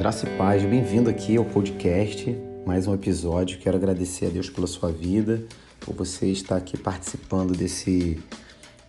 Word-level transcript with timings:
Graça 0.00 0.26
e 0.26 0.30
paz, 0.38 0.64
bem-vindo 0.64 1.10
aqui 1.10 1.36
ao 1.36 1.44
podcast, 1.44 2.34
mais 2.64 2.86
um 2.86 2.94
episódio. 2.94 3.58
Quero 3.58 3.76
agradecer 3.76 4.28
a 4.28 4.28
Deus 4.30 4.48
pela 4.48 4.66
sua 4.66 4.90
vida, 4.90 5.44
por 5.78 5.94
você 5.94 6.28
estar 6.28 6.56
aqui 6.56 6.78
participando 6.78 7.52
desse 7.52 8.18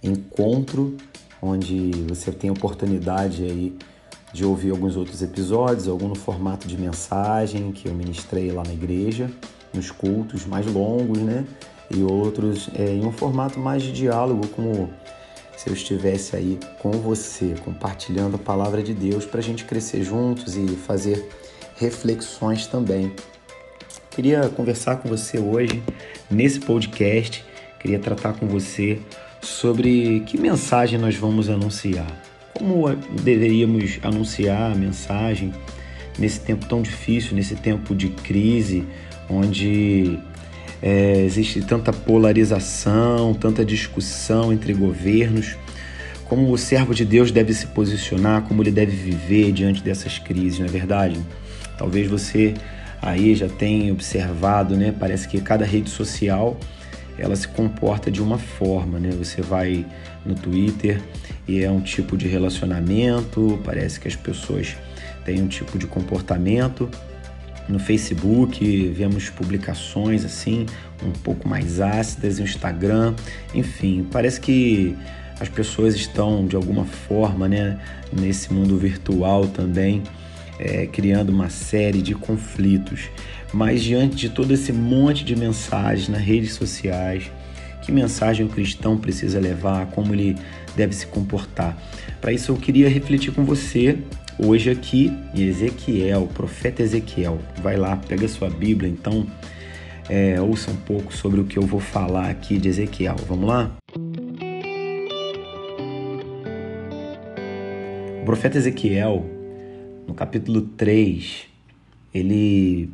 encontro, 0.01 0.95
onde 1.41 1.91
você 2.07 2.31
tem 2.31 2.49
a 2.49 2.53
oportunidade 2.53 3.43
aí 3.43 3.77
de 4.31 4.45
ouvir 4.45 4.71
alguns 4.71 4.95
outros 4.95 5.21
episódios, 5.21 5.89
algum 5.89 6.07
no 6.07 6.15
formato 6.15 6.65
de 6.65 6.77
mensagem 6.77 7.73
que 7.73 7.89
eu 7.89 7.93
ministrei 7.93 8.49
lá 8.49 8.63
na 8.63 8.71
igreja, 8.71 9.29
nos 9.73 9.91
cultos 9.91 10.45
mais 10.45 10.65
longos, 10.65 11.17
né? 11.17 11.45
E 11.93 12.01
outros 12.03 12.69
é, 12.73 12.85
em 12.85 13.05
um 13.05 13.11
formato 13.11 13.59
mais 13.59 13.83
de 13.83 13.91
diálogo, 13.91 14.47
como 14.47 14.89
se 15.61 15.69
eu 15.69 15.75
estivesse 15.75 16.35
aí 16.35 16.57
com 16.79 16.89
você, 16.89 17.53
compartilhando 17.63 18.35
a 18.35 18.39
palavra 18.39 18.81
de 18.81 18.95
Deus 18.95 19.25
para 19.25 19.41
a 19.41 19.43
gente 19.43 19.63
crescer 19.63 20.03
juntos 20.03 20.57
e 20.57 20.65
fazer 20.69 21.29
reflexões 21.77 22.65
também. 22.65 23.11
Queria 24.09 24.49
conversar 24.49 24.95
com 24.95 25.07
você 25.07 25.37
hoje 25.37 25.83
nesse 26.31 26.59
podcast, 26.61 27.45
queria 27.79 27.99
tratar 27.99 28.33
com 28.33 28.47
você 28.47 28.99
sobre 29.39 30.21
que 30.21 30.35
mensagem 30.35 30.97
nós 30.97 31.15
vamos 31.15 31.47
anunciar. 31.47 32.11
Como 32.55 32.89
deveríamos 33.21 33.99
anunciar 34.01 34.71
a 34.71 34.75
mensagem 34.75 35.53
nesse 36.17 36.39
tempo 36.39 36.65
tão 36.65 36.81
difícil, 36.81 37.35
nesse 37.35 37.55
tempo 37.55 37.93
de 37.93 38.09
crise, 38.09 38.83
onde 39.29 40.17
é, 40.81 41.21
existe 41.23 41.61
tanta 41.61 41.93
polarização, 41.93 43.33
tanta 43.33 43.63
discussão 43.63 44.51
entre 44.51 44.73
governos. 44.73 45.55
Como 46.25 46.51
o 46.51 46.57
servo 46.57 46.95
de 46.95 47.05
Deus 47.05 47.29
deve 47.29 47.53
se 47.53 47.67
posicionar, 47.67 48.43
como 48.43 48.63
ele 48.63 48.71
deve 48.71 48.95
viver 48.95 49.51
diante 49.51 49.83
dessas 49.83 50.17
crises, 50.17 50.59
não 50.59 50.65
é 50.65 50.69
verdade? 50.69 51.19
Talvez 51.77 52.09
você 52.09 52.53
aí 53.01 53.35
já 53.35 53.49
tenha 53.49 53.91
observado, 53.91 54.75
né? 54.75 54.93
Parece 54.97 55.27
que 55.27 55.41
cada 55.41 55.65
rede 55.65 55.89
social 55.89 56.57
ela 57.17 57.35
se 57.35 57.47
comporta 57.47 58.09
de 58.09 58.21
uma 58.21 58.37
forma, 58.37 58.99
né? 58.99 59.09
Você 59.11 59.41
vai 59.41 59.85
no 60.25 60.33
Twitter 60.33 61.01
e 61.47 61.63
é 61.63 61.69
um 61.69 61.81
tipo 61.81 62.15
de 62.15 62.27
relacionamento, 62.27 63.59
parece 63.63 63.99
que 63.99 64.07
as 64.07 64.15
pessoas 64.15 64.75
têm 65.25 65.41
um 65.41 65.47
tipo 65.47 65.77
de 65.77 65.85
comportamento 65.85 66.89
no 67.67 67.79
Facebook, 67.79 68.89
vemos 68.89 69.29
publicações 69.29 70.25
assim, 70.25 70.65
um 71.03 71.11
pouco 71.11 71.47
mais 71.47 71.79
ácidas, 71.79 72.39
no 72.39 72.45
Instagram, 72.45 73.15
enfim, 73.53 74.05
parece 74.11 74.39
que 74.39 74.95
as 75.39 75.49
pessoas 75.49 75.95
estão 75.95 76.45
de 76.45 76.55
alguma 76.55 76.85
forma, 76.85 77.47
né, 77.47 77.79
nesse 78.13 78.53
mundo 78.53 78.77
virtual 78.77 79.47
também, 79.47 80.03
é, 80.59 80.85
criando 80.85 81.29
uma 81.29 81.49
série 81.49 82.01
de 82.01 82.13
conflitos. 82.13 83.09
Mas 83.51 83.81
diante 83.81 84.15
de 84.15 84.29
todo 84.29 84.53
esse 84.53 84.71
monte 84.71 85.25
de 85.25 85.35
mensagens 85.35 86.07
nas 86.07 86.21
redes 86.21 86.53
sociais, 86.53 87.31
que 87.81 87.91
mensagem 87.91 88.45
o 88.45 88.49
cristão 88.49 88.97
precisa 88.97 89.39
levar, 89.39 89.87
como 89.87 90.13
ele 90.13 90.37
deve 90.75 90.93
se 90.93 91.07
comportar? 91.07 91.75
Para 92.21 92.31
isso 92.31 92.51
eu 92.51 92.55
queria 92.55 92.87
refletir 92.87 93.33
com 93.33 93.43
você 93.43 93.97
hoje 94.43 94.71
aqui 94.71 95.11
em 95.35 95.43
Ezequiel, 95.43 96.27
profeta 96.33 96.81
Ezequiel. 96.81 97.39
Vai 97.61 97.77
lá, 97.77 97.95
pega 97.95 98.27
sua 98.27 98.49
Bíblia, 98.49 98.89
então 98.89 99.25
é, 100.09 100.41
ouça 100.41 100.71
um 100.71 100.75
pouco 100.75 101.13
sobre 101.15 101.39
o 101.39 101.45
que 101.45 101.57
eu 101.57 101.63
vou 101.63 101.79
falar 101.79 102.29
aqui 102.29 102.57
de 102.57 102.67
Ezequiel. 102.67 103.15
Vamos 103.27 103.47
lá? 103.47 103.71
O 108.21 108.25
profeta 108.25 108.57
Ezequiel, 108.57 109.25
no 110.07 110.13
capítulo 110.13 110.61
3, 110.61 111.45
ele 112.13 112.89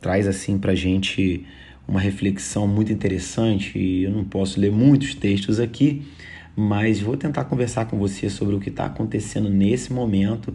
traz 0.00 0.28
assim 0.28 0.58
para 0.58 0.74
gente 0.74 1.44
uma 1.86 1.98
reflexão 1.98 2.68
muito 2.68 2.92
interessante 2.92 3.78
e 3.78 4.04
eu 4.04 4.10
não 4.10 4.24
posso 4.24 4.60
ler 4.60 4.70
muitos 4.70 5.14
textos 5.14 5.58
aqui, 5.58 6.02
mas 6.60 7.00
vou 7.00 7.16
tentar 7.16 7.44
conversar 7.44 7.84
com 7.84 7.96
você 7.96 8.28
sobre 8.28 8.56
o 8.56 8.58
que 8.58 8.68
está 8.68 8.86
acontecendo 8.86 9.48
nesse 9.48 9.92
momento 9.92 10.52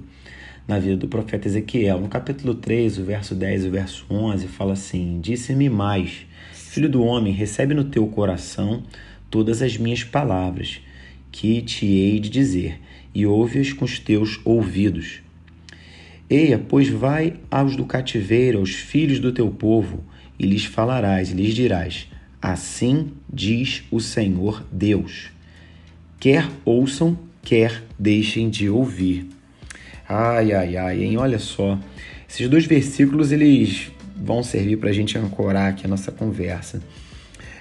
na 0.68 0.78
vida 0.78 0.97
do 0.97 1.08
profeta 1.08 1.47
Ezequiel. 1.47 2.02
No 2.02 2.09
capítulo 2.09 2.56
3, 2.56 2.97
o 2.97 3.06
verso 3.06 3.34
10 3.34 3.64
e 3.64 3.68
o 3.69 3.72
verso 3.72 4.06
11, 4.09 4.50
fala 4.50 4.74
assim: 4.74 5.22
Disse-me 5.22 5.69
mais, 5.69 6.25
filho 6.52 6.90
do 6.90 7.02
homem, 7.02 7.31
recebe 7.31 7.74
no 7.74 7.86
teu 7.86 8.06
coração 8.08 8.84
todas 9.30 9.62
as 9.62 9.78
minhas 9.78 10.03
palavras 10.03 10.81
que 11.31 11.62
te 11.62 11.86
hei 11.86 12.19
de 12.19 12.30
dizer, 12.30 12.81
e 13.16 13.25
ouve-as 13.25 13.72
com 13.72 13.86
os 13.86 13.97
teus 13.97 14.42
ouvidos. 14.44 15.22
Eia, 16.30 16.59
pois 16.59 16.90
vai 16.90 17.36
aos 17.50 17.78
do 17.78 17.86
cativeiro, 17.86 18.59
aos 18.59 18.72
filhos 18.72 19.22
do 19.22 19.31
teu 19.31 19.50
povo, 19.50 20.03
e 20.38 20.46
lhes 20.46 20.66
falarás, 20.66 21.31
e 21.31 21.34
lhes 21.34 21.56
dirás: 21.56 22.09
Assim 22.42 23.13
diz 23.31 23.86
o 23.90 24.02
Senhor 24.02 24.66
Deus 24.69 25.31
quer 26.23 26.47
ouçam, 26.63 27.19
quer 27.41 27.84
deixem 28.00 28.50
de 28.50 28.69
ouvir. 28.69 29.28
Ai, 30.07 30.53
ai, 30.53 30.78
ai, 30.78 31.03
hein? 31.03 31.17
Olha 31.17 31.38
só. 31.38 31.78
Esses 32.29 32.47
dois 32.47 32.66
versículos 32.66 33.34
eles 33.34 33.91
vão 34.16 34.41
servir 34.41 34.78
para 34.78 34.89
a 34.89 34.94
gente 34.94 35.17
ancorar 35.17 35.72
aqui 35.72 35.85
a 35.85 35.89
nossa 35.89 36.13
conversa. 36.13 36.81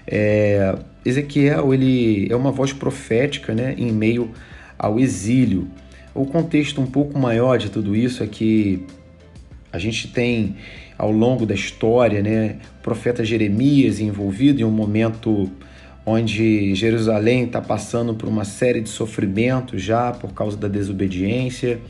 É, 0.07 0.79
Ezequiel 1.05 1.75
ele 1.75 2.29
é 2.31 2.37
uma 2.37 2.53
voz 2.53 2.73
profética 2.73 3.53
né, 3.53 3.75
em 3.77 3.91
meio 3.91 4.31
ao 4.79 5.01
exílio. 5.01 5.69
O 6.15 6.25
contexto 6.25 6.81
um 6.81 6.87
pouco 6.87 7.19
maior 7.19 7.59
de 7.59 7.69
tudo 7.69 7.97
isso 7.97 8.23
é 8.23 8.29
que 8.29 8.87
a 9.73 9.79
gente 9.79 10.07
tem 10.07 10.55
ao 10.97 11.11
longo 11.11 11.45
da 11.45 11.55
história 11.55 12.23
né, 12.23 12.59
o 12.79 12.83
profeta 12.85 13.25
Jeremias 13.25 13.99
envolvido 13.99 14.61
em 14.61 14.65
um 14.65 14.71
momento 14.71 15.51
onde 16.05 16.75
Jerusalém 16.75 17.45
está 17.45 17.61
passando 17.61 18.15
por 18.15 18.29
uma 18.29 18.45
série 18.45 18.81
de 18.81 18.89
sofrimentos 18.89 19.83
já 19.83 20.13
por 20.13 20.33
causa 20.33 20.57
da 20.57 20.69
desobediência 20.69 21.81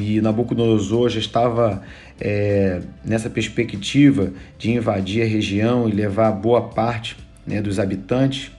e 0.00 0.20
Nabucodonosor 0.20 1.08
já 1.08 1.20
estava 1.20 1.82
é, 2.20 2.80
nessa 3.04 3.30
perspectiva 3.30 4.32
de 4.58 4.72
invadir 4.72 5.22
a 5.22 5.26
região 5.26 5.88
e 5.88 5.92
levar 5.92 6.32
boa 6.32 6.62
parte 6.62 7.16
né, 7.46 7.62
dos 7.62 7.78
habitantes, 7.78 8.50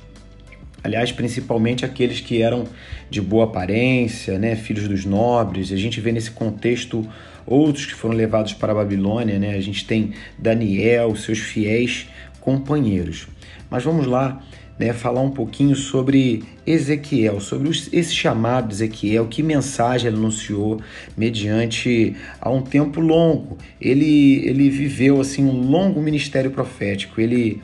aliás, 0.81 1.11
principalmente 1.11 1.84
aqueles 1.84 2.22
que 2.22 2.41
eram 2.41 2.66
de 3.09 3.22
boa 3.22 3.46
aparência, 3.46 4.40
né, 4.40 4.56
filhos 4.56 4.88
dos 4.88 5.03
nobres. 5.03 5.73
A 5.73 5.78
gente 5.78 6.00
vê 6.00 6.11
nesse 6.11 6.31
contexto 6.31 7.06
outros 7.46 7.85
que 7.85 7.96
foram 7.96 8.16
levados 8.16 8.53
para 8.53 8.72
a 8.72 8.75
Babilônia, 8.75 9.40
né? 9.40 9.56
A 9.56 9.61
gente 9.61 9.85
tem 9.85 10.13
Daniel, 10.38 11.16
seus 11.16 11.40
fiéis 11.40 12.07
companheiros. 12.40 13.28
Mas 13.69 13.84
vamos 13.84 14.06
lá 14.06 14.41
né, 14.79 14.94
falar 14.94 15.19
um 15.19 15.29
pouquinho 15.29 15.75
sobre 15.75 16.41
Ezequiel, 16.66 17.41
sobre 17.41 17.69
esse 17.69 18.16
chamado 18.16 18.72
Ezequiel, 18.72 19.28
que 19.28 19.44
mensagem 19.44 20.07
ele 20.07 20.16
anunciou 20.16 20.81
mediante 21.17 22.16
a 22.40 22.50
um 22.50 22.62
tempo 22.62 23.01
longo. 23.01 23.57
Ele, 23.81 24.41
ele 24.47 24.69
viveu 24.69 25.19
assim 25.19 25.44
um 25.44 25.69
longo 25.69 26.01
ministério 26.01 26.50
profético. 26.50 27.19
Ele, 27.19 27.62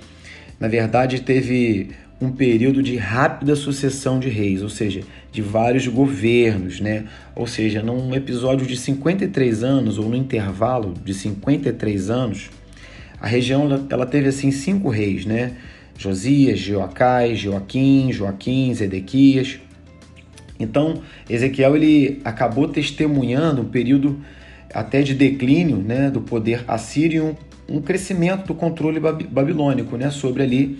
na 0.59 0.67
verdade, 0.67 1.21
teve 1.21 1.91
um 2.19 2.31
período 2.31 2.83
de 2.83 2.97
rápida 2.97 3.55
sucessão 3.55 4.19
de 4.19 4.27
reis, 4.27 4.61
ou 4.61 4.69
seja, 4.69 5.01
de 5.31 5.41
vários 5.41 5.87
governos, 5.87 6.81
né? 6.81 7.05
Ou 7.33 7.47
seja, 7.47 7.81
num 7.81 8.13
episódio 8.13 8.65
de 8.65 8.75
53 8.75 9.63
anos 9.63 9.97
ou 9.97 10.09
no 10.09 10.15
intervalo 10.15 10.93
de 11.03 11.13
53 11.13 12.09
anos, 12.09 12.49
a 13.19 13.27
região 13.27 13.67
ela 13.89 14.05
teve 14.05 14.27
assim 14.27 14.51
cinco 14.51 14.89
reis, 14.89 15.25
né? 15.25 15.53
Josias, 15.97 16.59
Joacai, 16.59 17.35
Joaquim, 17.35 18.11
Joaquim, 18.11 18.73
Zedequias. 18.73 19.59
Então, 20.59 21.01
Ezequiel 21.29 21.75
ele 21.75 22.21
acabou 22.23 22.67
testemunhando 22.67 23.61
um 23.61 23.65
período 23.65 24.19
até 24.73 25.01
de 25.01 25.13
declínio 25.13 25.77
né, 25.77 26.09
do 26.09 26.21
poder 26.21 26.63
assírio, 26.67 27.35
um, 27.69 27.77
um 27.77 27.81
crescimento 27.81 28.47
do 28.47 28.55
controle 28.55 28.99
babilônico 28.99 29.97
né, 29.97 30.09
sobre 30.09 30.43
ali 30.43 30.79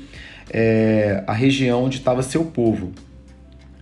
é, 0.52 1.24
a 1.26 1.34
região 1.34 1.84
onde 1.84 1.98
estava 1.98 2.22
seu 2.22 2.46
povo. 2.46 2.92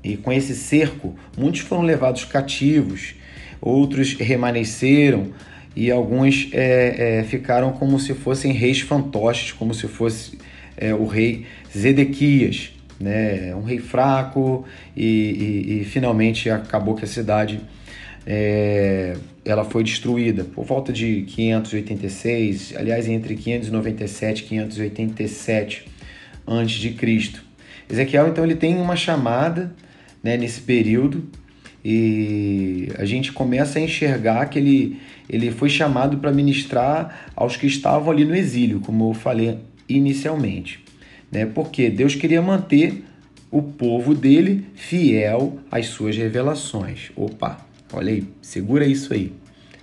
E 0.03 0.17
com 0.17 0.31
esse 0.31 0.53
cerco, 0.55 1.15
muitos 1.37 1.61
foram 1.61 1.83
levados 1.83 2.25
cativos, 2.25 3.15
outros 3.61 4.13
remanesceram 4.13 5.31
e 5.75 5.89
alguns 5.89 6.49
é, 6.51 7.19
é, 7.19 7.23
ficaram 7.23 7.71
como 7.71 7.99
se 7.99 8.13
fossem 8.13 8.51
reis 8.51 8.81
fantoches, 8.81 9.51
como 9.51 9.73
se 9.73 9.87
fosse 9.87 10.37
é, 10.77 10.93
o 10.93 11.05
rei 11.05 11.45
Zedequias, 11.75 12.71
né? 12.99 13.53
um 13.55 13.63
rei 13.63 13.79
fraco 13.79 14.65
e, 14.95 15.05
e, 15.05 15.81
e 15.81 15.85
finalmente 15.85 16.49
acabou 16.49 16.95
que 16.95 17.05
a 17.05 17.07
cidade 17.07 17.59
é, 18.25 19.15
ela 19.43 19.65
foi 19.65 19.83
destruída 19.83 20.43
por 20.43 20.65
volta 20.65 20.93
de 20.93 21.23
586, 21.23 22.73
aliás 22.77 23.07
entre 23.07 23.35
597 23.35 24.39
e 24.39 24.43
587 24.43 25.85
antes 26.47 26.75
de 26.79 26.91
Cristo. 26.91 27.43
Ezequiel 27.89 28.27
então 28.29 28.43
ele 28.43 28.55
tem 28.55 28.75
uma 28.77 28.95
chamada 28.95 29.73
né, 30.23 30.37
nesse 30.37 30.61
período 30.61 31.29
e 31.83 32.87
a 32.97 33.03
gente 33.03 33.33
começa 33.33 33.77
a 33.77 33.81
enxergar 33.81 34.45
que 34.45 34.57
ele, 34.57 34.99
ele 35.29 35.51
foi 35.51 35.69
chamado 35.69 36.17
para 36.17 36.31
ministrar 36.31 37.29
aos 37.35 37.57
que 37.57 37.67
estavam 37.67 38.09
ali 38.09 38.23
no 38.23 38.33
exílio, 38.33 38.79
como 38.79 39.09
eu 39.09 39.13
falei 39.13 39.59
inicialmente. 39.87 40.83
Né? 41.31 41.45
Porque 41.45 41.89
Deus 41.89 42.15
queria 42.15 42.41
manter 42.41 43.03
o 43.49 43.61
povo 43.61 44.15
dele 44.15 44.65
fiel 44.75 45.59
às 45.71 45.87
suas 45.87 46.17
revelações. 46.17 47.11
Opa, 47.15 47.57
olha 47.91 48.11
aí, 48.11 48.27
segura 48.41 48.85
isso 48.85 49.13
aí. 49.13 49.33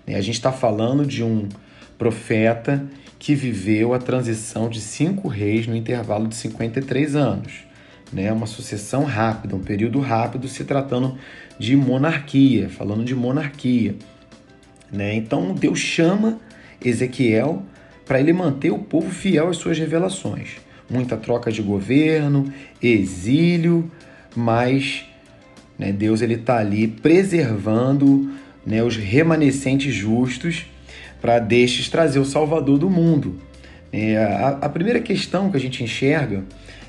Né? 0.06 0.17
A 0.17 0.20
gente 0.20 0.35
está 0.35 0.50
falando 0.50 1.06
de 1.06 1.23
um 1.23 1.49
profeta 1.97 2.85
que 3.19 3.35
viveu 3.35 3.93
a 3.93 3.99
transição 3.99 4.69
de 4.69 4.81
cinco 4.81 5.29
reis 5.29 5.67
no 5.67 5.76
intervalo 5.76 6.26
de 6.26 6.35
53 6.35 7.14
anos. 7.14 7.64
Né? 8.12 8.32
Uma 8.32 8.46
sucessão 8.46 9.05
rápida, 9.05 9.55
um 9.55 9.61
período 9.61 10.00
rápido 10.00 10.49
se 10.49 10.64
tratando 10.64 11.17
de 11.58 11.76
monarquia, 11.76 12.69
falando 12.69 13.05
de 13.05 13.14
monarquia. 13.14 13.94
Né? 14.91 15.14
Então 15.14 15.55
Deus 15.55 15.79
chama 15.79 16.41
Ezequiel 16.85 17.62
para 18.10 18.18
ele 18.18 18.32
manter 18.32 18.72
o 18.72 18.78
povo 18.80 19.08
fiel 19.08 19.50
às 19.50 19.56
suas 19.56 19.78
revelações. 19.78 20.56
Muita 20.90 21.16
troca 21.16 21.52
de 21.52 21.62
governo, 21.62 22.52
exílio, 22.82 23.88
mas 24.34 25.04
né, 25.78 25.92
Deus 25.92 26.20
ele 26.20 26.34
está 26.34 26.58
ali 26.58 26.88
preservando 26.88 28.28
né, 28.66 28.82
os 28.82 28.96
remanescentes 28.96 29.94
justos 29.94 30.66
para 31.20 31.38
destes 31.38 31.88
trazer 31.88 32.18
o 32.18 32.24
Salvador 32.24 32.78
do 32.78 32.90
mundo. 32.90 33.38
É, 33.92 34.16
a, 34.16 34.48
a, 34.62 34.68
primeira 34.68 34.98
questão 34.98 35.48
que 35.48 35.56
a 35.56 35.60
gente 35.60 35.84
enxerga, 35.84 36.42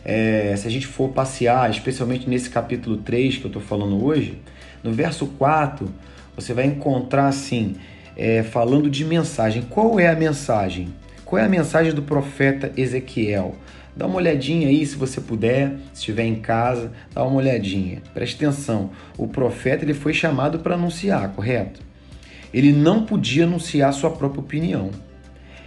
é, 0.04 0.56
se 0.58 0.68
a 0.68 0.72
gente 0.72 0.88
for 0.88 1.10
passear, 1.10 1.70
especialmente 1.70 2.28
nesse 2.28 2.50
capítulo 2.50 2.98
3 2.98 3.38
que 3.38 3.46
eu 3.46 3.50
estou 3.50 3.62
falando 3.62 4.04
hoje, 4.04 4.40
no 4.84 4.92
verso 4.92 5.28
4, 5.28 5.88
você 6.36 6.52
vai 6.52 6.66
encontrar 6.66 7.28
assim, 7.28 7.76
é, 8.18 8.42
falando 8.42 8.90
de 8.90 9.06
mensagem. 9.06 9.62
Qual 9.70 10.00
é 10.00 10.08
a 10.08 10.16
mensagem? 10.16 10.92
Qual 11.32 11.42
é 11.42 11.46
a 11.46 11.50
mensagem 11.50 11.94
do 11.94 12.02
profeta 12.02 12.74
Ezequiel? 12.76 13.56
Dá 13.96 14.06
uma 14.06 14.18
olhadinha 14.18 14.68
aí 14.68 14.86
se 14.86 14.98
você 14.98 15.22
puder, 15.22 15.78
se 15.94 16.00
estiver 16.02 16.26
em 16.26 16.36
casa, 16.36 16.92
dá 17.16 17.24
uma 17.24 17.38
olhadinha. 17.38 18.02
Preste 18.14 18.36
atenção, 18.36 18.90
o 19.18 19.26
profeta 19.30 19.86
ele 19.86 19.94
foi 19.94 20.14
chamado 20.14 20.60
para 20.60 20.76
anunciar, 20.76 21.30
correto? 21.30 21.80
Ele 22.54 22.74
não 22.74 23.06
podia 23.06 23.46
anunciar 23.46 23.94
sua 23.94 24.10
própria 24.12 24.42
opinião. 24.42 24.92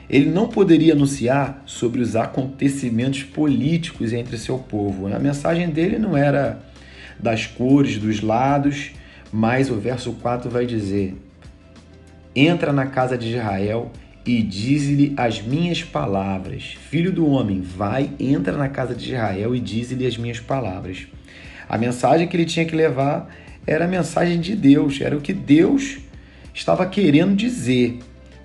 Ele 0.06 0.28
não 0.28 0.49
poderia 0.49 0.93
anunciar 0.93 1.62
sobre 1.64 2.02
os 2.02 2.14
acontecimentos 2.14 3.22
políticos 3.22 4.12
entre 4.12 4.37
seu 4.37 4.58
povo. 4.58 5.06
A 5.06 5.19
mensagem 5.19 5.70
dele 5.70 5.99
não 5.99 6.14
era 6.14 6.61
das 7.19 7.46
cores, 7.46 7.96
dos 7.96 8.20
lados, 8.20 8.90
mas 9.32 9.70
o 9.70 9.76
verso 9.76 10.12
4 10.12 10.50
vai 10.50 10.66
dizer: 10.66 11.16
Entra 12.37 12.70
na 12.70 12.84
casa 12.84 13.16
de 13.16 13.31
Israel 13.31 13.90
e 14.26 14.43
diz-lhe 14.43 15.12
as 15.17 15.43
minhas 15.43 15.82
palavras. 15.82 16.76
Filho 16.88 17.12
do 17.12 17.26
homem, 17.26 17.61
vai, 17.61 18.11
entra 18.19 18.56
na 18.56 18.69
casa 18.69 18.94
de 18.94 19.12
Israel 19.12 19.55
e 19.55 19.61
diz-lhe 19.61 20.06
as 20.06 20.17
minhas 20.17 20.41
palavras. 20.41 21.06
A 21.69 21.76
mensagem 21.76 22.26
que 22.26 22.37
ele 22.37 22.44
tinha 22.44 22.65
que 22.65 22.75
levar 22.75 23.29
era 23.67 23.85
a 23.85 23.88
mensagem 23.88 24.41
de 24.41 24.55
Deus, 24.56 25.00
era 25.00 25.17
o 25.17 25.21
que 25.21 25.32
Deus 25.32 25.99
estava 26.53 26.87
querendo 26.87 27.35
dizer. 27.35 27.99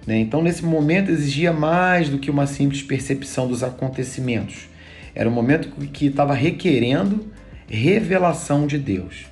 Né? 0.05 0.19
Então, 0.19 0.41
nesse 0.41 0.63
momento, 0.63 1.11
exigia 1.11 1.53
mais 1.53 2.09
do 2.09 2.17
que 2.17 2.31
uma 2.31 2.47
simples 2.47 2.81
percepção 2.81 3.47
dos 3.47 3.63
acontecimentos. 3.63 4.67
Era 5.13 5.29
um 5.29 5.33
momento 5.33 5.69
que 5.87 6.07
estava 6.07 6.33
requerendo 6.33 7.27
revelação 7.67 8.65
de 8.65 8.77
Deus. 8.77 9.25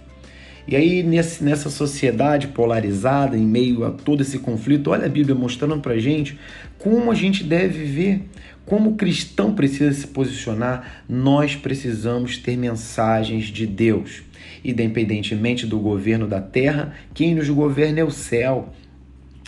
E 0.67 0.75
aí, 0.75 1.01
nesse, 1.01 1.41
nessa 1.43 1.69
sociedade 1.69 2.47
polarizada, 2.47 3.37
em 3.37 3.45
meio 3.45 3.85
a 3.85 3.91
todo 3.91 4.21
esse 4.21 4.37
conflito, 4.39 4.89
olha 4.89 5.05
a 5.05 5.09
Bíblia 5.09 5.33
mostrando 5.33 5.79
para 5.79 5.97
gente 5.97 6.37
como 6.77 7.09
a 7.09 7.15
gente 7.15 7.43
deve 7.43 7.85
viver, 7.85 8.23
como 8.65 8.89
o 8.89 8.95
cristão 8.95 9.53
precisa 9.53 9.93
se 9.93 10.07
posicionar. 10.07 11.03
Nós 11.07 11.55
precisamos 11.55 12.37
ter 12.37 12.57
mensagens 12.57 13.45
de 13.45 13.65
Deus. 13.65 14.23
Independentemente 14.63 15.65
do 15.65 15.79
governo 15.79 16.27
da 16.27 16.41
terra, 16.41 16.93
quem 17.13 17.33
nos 17.33 17.47
governa 17.49 18.01
é 18.01 18.03
o 18.03 18.11
céu. 18.11 18.73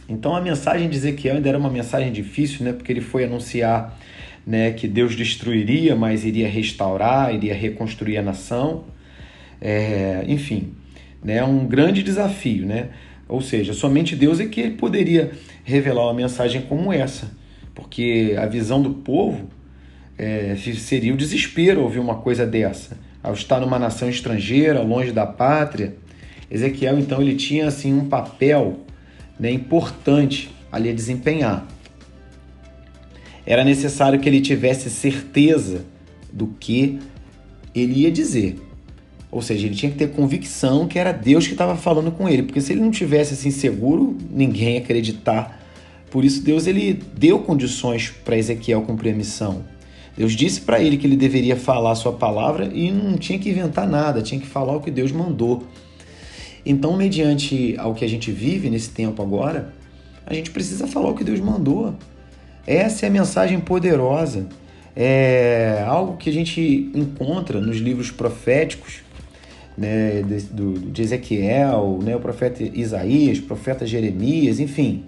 Então 0.07 0.33
a 0.35 0.41
mensagem 0.41 0.89
de 0.89 0.95
Ezequiel 0.95 1.35
ainda 1.35 1.49
era 1.49 1.57
uma 1.57 1.69
mensagem 1.69 2.13
difícil, 2.13 2.63
né? 2.63 2.71
Porque 2.71 2.93
ele 2.93 3.01
foi 3.01 3.25
anunciar 3.25 3.99
né, 4.47 4.71
que 4.71 4.87
Deus 4.87 5.15
destruiria, 5.15 5.95
mas 5.95 6.23
iria 6.23 6.47
restaurar, 6.47 7.35
iria 7.35 7.53
reconstruir 7.53 8.17
a 8.17 8.21
nação. 8.21 8.85
É, 9.61 10.23
enfim, 10.27 10.73
né, 11.23 11.43
um 11.43 11.65
grande 11.65 12.03
desafio, 12.03 12.65
né? 12.65 12.89
Ou 13.27 13.41
seja, 13.41 13.73
somente 13.73 14.15
Deus 14.15 14.39
é 14.39 14.45
que 14.45 14.69
poderia 14.71 15.31
revelar 15.63 16.05
uma 16.05 16.13
mensagem 16.13 16.63
como 16.63 16.91
essa, 16.91 17.29
porque 17.75 18.35
a 18.37 18.45
visão 18.47 18.81
do 18.81 18.89
povo 18.89 19.47
é, 20.17 20.55
seria 20.55 21.13
o 21.13 21.17
desespero 21.17 21.81
ouvir 21.81 21.99
uma 21.99 22.15
coisa 22.15 22.45
dessa, 22.45 22.97
ao 23.21 23.33
estar 23.33 23.59
numa 23.59 23.77
nação 23.77 24.09
estrangeira, 24.09 24.81
longe 24.81 25.11
da 25.11 25.27
pátria. 25.27 25.95
Ezequiel 26.49 26.97
então 26.97 27.21
ele 27.21 27.35
tinha 27.35 27.67
assim 27.67 27.93
um 27.93 28.09
papel 28.09 28.79
né, 29.39 29.51
importante 29.51 30.49
ali 30.71 30.89
a 30.89 30.93
desempenhar. 30.93 31.67
Era 33.45 33.63
necessário 33.63 34.19
que 34.19 34.27
ele 34.27 34.41
tivesse 34.41 34.89
certeza 34.89 35.85
do 36.31 36.47
que 36.59 36.99
ele 37.73 38.01
ia 38.01 38.11
dizer. 38.11 38.59
Ou 39.31 39.41
seja, 39.41 39.67
ele 39.67 39.75
tinha 39.75 39.91
que 39.91 39.97
ter 39.97 40.09
convicção 40.11 40.87
que 40.87 40.97
era 40.97 41.11
Deus 41.11 41.45
que 41.45 41.53
estava 41.53 41.75
falando 41.75 42.11
com 42.11 42.27
ele, 42.27 42.43
porque 42.43 42.59
se 42.59 42.73
ele 42.73 42.81
não 42.81 42.89
tivesse 42.89 43.33
assim 43.33 43.51
seguro, 43.51 44.17
ninguém 44.29 44.73
ia 44.73 44.79
acreditar. 44.79 45.59
Por 46.09 46.25
isso 46.25 46.41
Deus 46.41 46.65
ele 46.65 46.99
deu 47.15 47.39
condições 47.39 48.09
para 48.25 48.37
Ezequiel 48.37 48.81
cumprir 48.81 49.13
a 49.13 49.15
missão. 49.15 49.63
Deus 50.17 50.33
disse 50.33 50.61
para 50.61 50.81
ele 50.81 50.97
que 50.97 51.05
ele 51.05 51.15
deveria 51.15 51.55
falar 51.55 51.91
a 51.91 51.95
sua 51.95 52.11
palavra 52.11 52.69
e 52.73 52.91
não 52.91 53.17
tinha 53.17 53.37
que 53.37 53.49
inventar 53.49 53.87
nada, 53.87 54.21
tinha 54.21 54.41
que 54.41 54.47
falar 54.47 54.75
o 54.75 54.81
que 54.81 54.91
Deus 54.91 55.11
mandou. 55.11 55.63
Então, 56.65 56.97
mediante 56.97 57.75
ao 57.77 57.93
que 57.93 58.03
a 58.03 58.09
gente 58.09 58.31
vive 58.31 58.69
nesse 58.69 58.89
tempo 58.89 59.21
agora, 59.21 59.73
a 60.25 60.33
gente 60.33 60.51
precisa 60.51 60.87
falar 60.87 61.09
o 61.09 61.15
que 61.15 61.23
Deus 61.23 61.39
mandou. 61.39 61.95
Essa 62.67 63.05
é 63.05 63.09
a 63.09 63.11
mensagem 63.11 63.59
poderosa. 63.59 64.47
É 64.95 65.85
algo 65.87 66.17
que 66.17 66.29
a 66.29 66.33
gente 66.33 66.91
encontra 66.93 67.61
nos 67.61 67.77
livros 67.77 68.11
proféticos 68.11 69.01
né, 69.79 70.21
de, 70.21 70.41
do, 70.47 70.73
de 70.91 71.01
Ezequiel, 71.01 71.99
né, 72.03 72.15
o 72.15 72.19
profeta 72.19 72.61
Isaías, 72.61 73.39
o 73.39 73.43
profeta 73.43 73.85
Jeremias, 73.85 74.59
enfim. 74.59 75.05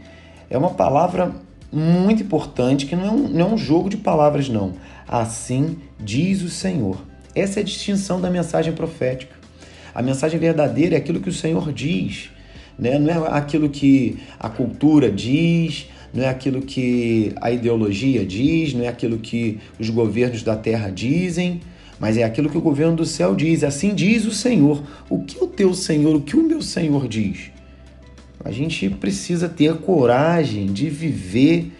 É 0.49 0.57
uma 0.57 0.69
palavra 0.69 1.35
muito 1.71 2.23
importante 2.23 2.85
que 2.85 2.95
não 2.95 3.05
é, 3.05 3.11
um, 3.11 3.27
não 3.27 3.41
é 3.41 3.53
um 3.53 3.57
jogo 3.57 3.89
de 3.89 3.97
palavras, 3.97 4.47
não. 4.47 4.73
Assim 5.07 5.77
diz 5.99 6.41
o 6.41 6.49
Senhor. 6.49 7.03
Essa 7.35 7.59
é 7.59 7.61
a 7.61 7.65
distinção 7.65 8.21
da 8.21 8.29
mensagem 8.29 8.71
profética. 8.73 9.35
A 9.93 10.01
mensagem 10.01 10.39
verdadeira 10.39 10.95
é 10.95 10.97
aquilo 10.97 11.19
que 11.19 11.29
o 11.29 11.33
Senhor 11.33 11.73
diz, 11.73 12.29
né? 12.79 12.97
não 12.97 13.25
é 13.25 13.37
aquilo 13.37 13.69
que 13.69 14.17
a 14.39 14.47
cultura 14.47 15.11
diz, 15.11 15.89
não 16.13 16.23
é 16.23 16.29
aquilo 16.29 16.61
que 16.61 17.33
a 17.41 17.51
ideologia 17.51 18.25
diz, 18.25 18.73
não 18.73 18.85
é 18.85 18.87
aquilo 18.87 19.17
que 19.17 19.59
os 19.77 19.89
governos 19.89 20.43
da 20.43 20.55
terra 20.55 20.89
dizem, 20.89 21.59
mas 22.01 22.17
é 22.17 22.23
aquilo 22.23 22.49
que 22.49 22.57
o 22.57 22.61
governo 22.61 22.95
do 22.95 23.05
céu 23.05 23.35
diz. 23.35 23.63
Assim 23.63 23.93
diz 23.93 24.25
o 24.25 24.31
Senhor. 24.31 24.81
O 25.07 25.19
que 25.19 25.37
o 25.41 25.45
teu 25.45 25.71
Senhor, 25.71 26.15
o 26.15 26.21
que 26.21 26.35
o 26.35 26.41
meu 26.41 26.59
Senhor 26.59 27.07
diz? 27.07 27.51
A 28.43 28.51
gente 28.51 28.89
precisa 28.89 29.47
ter 29.47 29.77
coragem 29.77 30.65
de 30.65 30.89
viver 30.89 31.71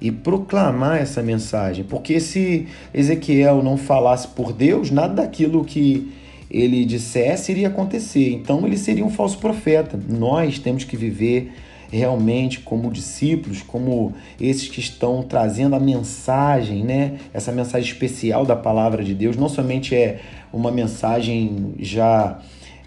e 0.00 0.10
proclamar 0.10 1.00
essa 1.00 1.22
mensagem, 1.22 1.84
porque 1.84 2.18
se 2.18 2.66
Ezequiel 2.92 3.62
não 3.62 3.76
falasse 3.76 4.26
por 4.26 4.52
Deus, 4.52 4.90
nada 4.90 5.22
daquilo 5.22 5.64
que 5.64 6.12
ele 6.50 6.84
dissesse 6.84 7.52
iria 7.52 7.68
acontecer. 7.68 8.32
Então 8.32 8.66
ele 8.66 8.76
seria 8.76 9.04
um 9.04 9.10
falso 9.10 9.38
profeta. 9.38 9.96
Nós 10.08 10.58
temos 10.58 10.82
que 10.82 10.96
viver 10.96 11.52
realmente 11.90 12.60
como 12.60 12.90
discípulos, 12.90 13.62
como 13.62 14.12
esses 14.40 14.68
que 14.68 14.80
estão 14.80 15.22
trazendo 15.22 15.74
a 15.74 15.80
mensagem, 15.80 16.84
né? 16.84 17.18
Essa 17.32 17.50
mensagem 17.50 17.90
especial 17.90 18.44
da 18.44 18.56
palavra 18.56 19.02
de 19.02 19.14
Deus, 19.14 19.36
não 19.36 19.48
somente 19.48 19.94
é 19.94 20.20
uma 20.52 20.70
mensagem 20.70 21.74
já 21.78 22.38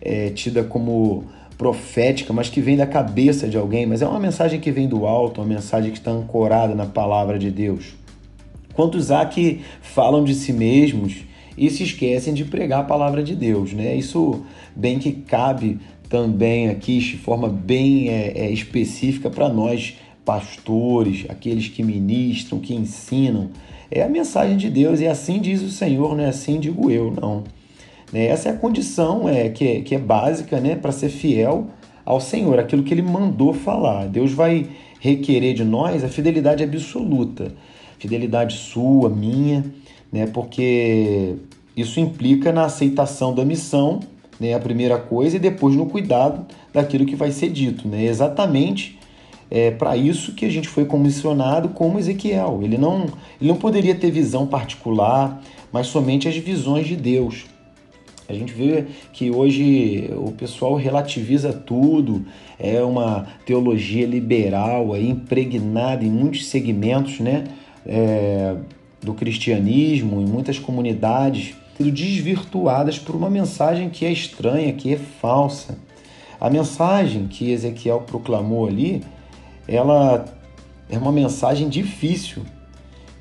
é, 0.01 0.29
tida 0.29 0.63
como 0.63 1.25
profética, 1.57 2.33
mas 2.33 2.49
que 2.49 2.59
vem 2.59 2.75
da 2.75 2.87
cabeça 2.87 3.47
de 3.47 3.57
alguém, 3.57 3.85
mas 3.85 4.01
é 4.01 4.07
uma 4.07 4.19
mensagem 4.19 4.59
que 4.59 4.71
vem 4.71 4.87
do 4.87 5.05
alto, 5.05 5.41
uma 5.41 5.47
mensagem 5.47 5.91
que 5.91 5.97
está 5.97 6.09
ancorada 6.09 6.73
na 6.73 6.87
palavra 6.87 7.37
de 7.37 7.51
Deus. 7.51 7.93
Quantos 8.73 9.11
há 9.11 9.25
que 9.25 9.61
falam 9.81 10.23
de 10.23 10.33
si 10.33 10.53
mesmos 10.53 11.23
e 11.61 11.69
se 11.69 11.83
esquecem 11.83 12.33
de 12.33 12.43
pregar 12.43 12.79
a 12.79 12.83
palavra 12.83 13.21
de 13.21 13.35
Deus, 13.35 13.71
né? 13.71 13.95
Isso 13.95 14.41
bem 14.75 14.97
que 14.97 15.11
cabe 15.11 15.77
também 16.09 16.69
aqui 16.69 16.97
de 16.97 17.17
forma 17.17 17.47
bem 17.47 18.09
é, 18.09 18.33
é, 18.35 18.51
específica 18.51 19.29
para 19.29 19.47
nós, 19.47 19.95
pastores, 20.25 21.27
aqueles 21.29 21.67
que 21.67 21.83
ministram, 21.83 22.57
que 22.57 22.73
ensinam. 22.73 23.51
É 23.91 24.01
a 24.01 24.09
mensagem 24.09 24.57
de 24.57 24.71
Deus 24.71 25.01
e 25.01 25.07
assim 25.07 25.39
diz 25.39 25.61
o 25.61 25.69
Senhor, 25.69 26.17
não 26.17 26.23
é 26.23 26.29
assim 26.29 26.59
digo 26.59 26.89
eu, 26.89 27.11
não. 27.11 27.43
Né? 28.11 28.25
Essa 28.25 28.49
é 28.49 28.53
a 28.53 28.57
condição 28.57 29.29
é, 29.29 29.47
que, 29.49 29.67
é, 29.67 29.81
que 29.81 29.93
é 29.93 29.99
básica 29.99 30.59
né, 30.59 30.75
para 30.75 30.91
ser 30.91 31.09
fiel 31.09 31.67
ao 32.03 32.19
Senhor, 32.19 32.57
aquilo 32.57 32.81
que 32.81 32.91
ele 32.91 33.03
mandou 33.03 33.53
falar. 33.53 34.07
Deus 34.07 34.31
vai 34.31 34.65
requerer 34.99 35.53
de 35.53 35.63
nós 35.63 36.03
a 36.03 36.09
fidelidade 36.09 36.63
absoluta, 36.63 37.53
fidelidade 37.99 38.57
sua, 38.57 39.11
minha, 39.11 39.63
né? 40.11 40.25
Porque 40.27 41.37
isso 41.75 41.99
implica 41.99 42.51
na 42.51 42.65
aceitação 42.65 43.33
da 43.33 43.45
missão, 43.45 43.99
né? 44.39 44.53
A 44.53 44.59
primeira 44.59 44.97
coisa, 44.97 45.35
e 45.35 45.39
depois 45.39 45.75
no 45.75 45.85
cuidado 45.85 46.45
daquilo 46.73 47.05
que 47.05 47.15
vai 47.15 47.31
ser 47.31 47.49
dito, 47.49 47.87
né? 47.87 48.05
Exatamente 48.05 48.99
é 49.51 49.69
para 49.69 49.97
isso 49.97 50.33
que 50.33 50.45
a 50.45 50.49
gente 50.49 50.69
foi 50.69 50.85
comissionado 50.85 51.69
como 51.69 51.99
Ezequiel. 51.99 52.61
Ele 52.63 52.77
não, 52.77 53.01
ele 53.39 53.49
não 53.49 53.57
poderia 53.57 53.93
ter 53.93 54.09
visão 54.09 54.47
particular, 54.47 55.41
mas 55.73 55.87
somente 55.87 56.25
as 56.25 56.37
visões 56.37 56.87
de 56.87 56.95
Deus. 56.95 57.45
A 58.29 58.33
gente 58.33 58.53
vê 58.53 58.85
que 59.11 59.29
hoje 59.29 60.09
o 60.15 60.31
pessoal 60.31 60.75
relativiza 60.75 61.51
tudo, 61.51 62.25
é 62.57 62.81
uma 62.81 63.27
teologia 63.45 64.07
liberal 64.07 64.93
aí, 64.93 65.09
impregnada 65.09 66.05
em 66.05 66.09
muitos 66.09 66.45
segmentos 66.45 67.19
né, 67.19 67.43
é, 67.85 68.55
do 69.01 69.13
cristianismo, 69.13 70.21
em 70.21 70.25
muitas 70.25 70.57
comunidades, 70.57 71.55
sendo 71.81 71.91
desvirtuadas 71.91 72.99
por 72.99 73.15
uma 73.15 73.29
mensagem 73.29 73.89
que 73.89 74.05
é 74.05 74.11
estranha, 74.11 74.71
que 74.73 74.93
é 74.93 74.97
falsa. 74.97 75.77
A 76.39 76.49
mensagem 76.49 77.27
que 77.27 77.51
Ezequiel 77.51 78.01
proclamou 78.01 78.67
ali, 78.67 79.03
ela 79.67 80.25
é 80.89 80.97
uma 80.97 81.11
mensagem 81.11 81.67
difícil. 81.67 82.43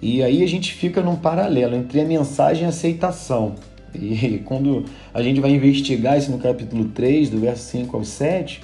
E 0.01 0.23
aí 0.23 0.43
a 0.43 0.47
gente 0.47 0.73
fica 0.73 1.03
num 1.03 1.17
paralelo 1.17 1.75
entre 1.75 2.01
a 2.01 2.05
mensagem 2.05 2.63
e 2.65 2.67
a 2.67 2.69
aceitação. 2.69 3.55
E 3.95 4.39
quando 4.45 4.85
a 5.13 5.23
gente 5.23 5.41
vai 5.41 5.51
investigar 5.51 6.19
isso 6.19 6.31
no 6.31 6.39
capítulo 6.39 6.87
3, 6.87 7.31
do 7.31 7.41
verso 7.41 7.65
5 7.71 7.97
ao 7.97 8.05
7, 8.05 8.63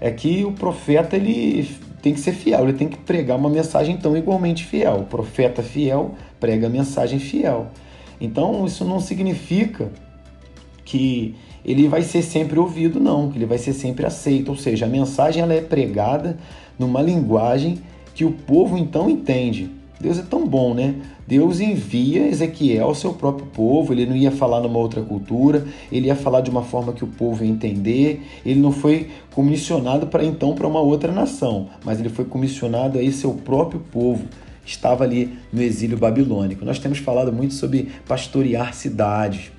é 0.00 0.10
que 0.10 0.44
o 0.44 0.52
profeta 0.52 1.16
ele 1.16 1.68
tem 2.00 2.14
que 2.14 2.20
ser 2.20 2.32
fiel, 2.32 2.62
ele 2.62 2.72
tem 2.72 2.88
que 2.88 2.96
pregar 2.96 3.36
uma 3.36 3.50
mensagem 3.50 3.96
tão 3.96 4.16
igualmente 4.16 4.64
fiel. 4.64 5.00
O 5.00 5.04
profeta 5.04 5.62
fiel 5.62 6.14
prega 6.38 6.68
a 6.68 6.70
mensagem 6.70 7.18
fiel. 7.18 7.70
Então 8.20 8.66
isso 8.66 8.84
não 8.84 9.00
significa 9.00 9.90
que 10.84 11.34
ele 11.64 11.88
vai 11.88 12.02
ser 12.02 12.22
sempre 12.22 12.58
ouvido, 12.58 12.98
não, 12.98 13.30
que 13.30 13.38
ele 13.38 13.46
vai 13.46 13.58
ser 13.58 13.72
sempre 13.72 14.04
aceito. 14.06 14.48
Ou 14.50 14.56
seja, 14.56 14.86
a 14.86 14.88
mensagem 14.88 15.42
ela 15.42 15.54
é 15.54 15.60
pregada 15.60 16.38
numa 16.78 17.00
linguagem 17.00 17.78
que 18.14 18.24
o 18.24 18.32
povo 18.32 18.76
então 18.76 19.08
entende. 19.08 19.70
Deus 20.00 20.18
é 20.18 20.22
tão 20.22 20.46
bom, 20.46 20.72
né? 20.72 20.94
Deus 21.26 21.60
envia 21.60 22.26
Ezequiel 22.26 22.86
ao 22.88 22.94
seu 22.94 23.12
próprio 23.12 23.46
povo, 23.46 23.92
ele 23.92 24.06
não 24.06 24.16
ia 24.16 24.32
falar 24.32 24.60
numa 24.60 24.78
outra 24.78 25.02
cultura, 25.02 25.64
ele 25.92 26.06
ia 26.06 26.16
falar 26.16 26.40
de 26.40 26.50
uma 26.50 26.62
forma 26.62 26.92
que 26.92 27.04
o 27.04 27.06
povo 27.06 27.44
ia 27.44 27.50
entender. 27.50 28.26
Ele 28.44 28.58
não 28.58 28.72
foi 28.72 29.10
comissionado 29.32 30.06
para 30.06 30.24
então 30.24 30.54
para 30.54 30.66
uma 30.66 30.80
outra 30.80 31.12
nação, 31.12 31.68
mas 31.84 32.00
ele 32.00 32.08
foi 32.08 32.24
comissionado 32.24 32.98
aí 32.98 33.12
seu 33.12 33.32
próprio 33.34 33.78
povo. 33.92 34.24
Estava 34.70 35.02
ali 35.02 35.36
no 35.52 35.60
exílio 35.60 35.98
babilônico. 35.98 36.64
Nós 36.64 36.78
temos 36.78 36.98
falado 36.98 37.32
muito 37.32 37.54
sobre 37.54 37.88
pastorear 38.06 38.72
cidades. 38.72 39.50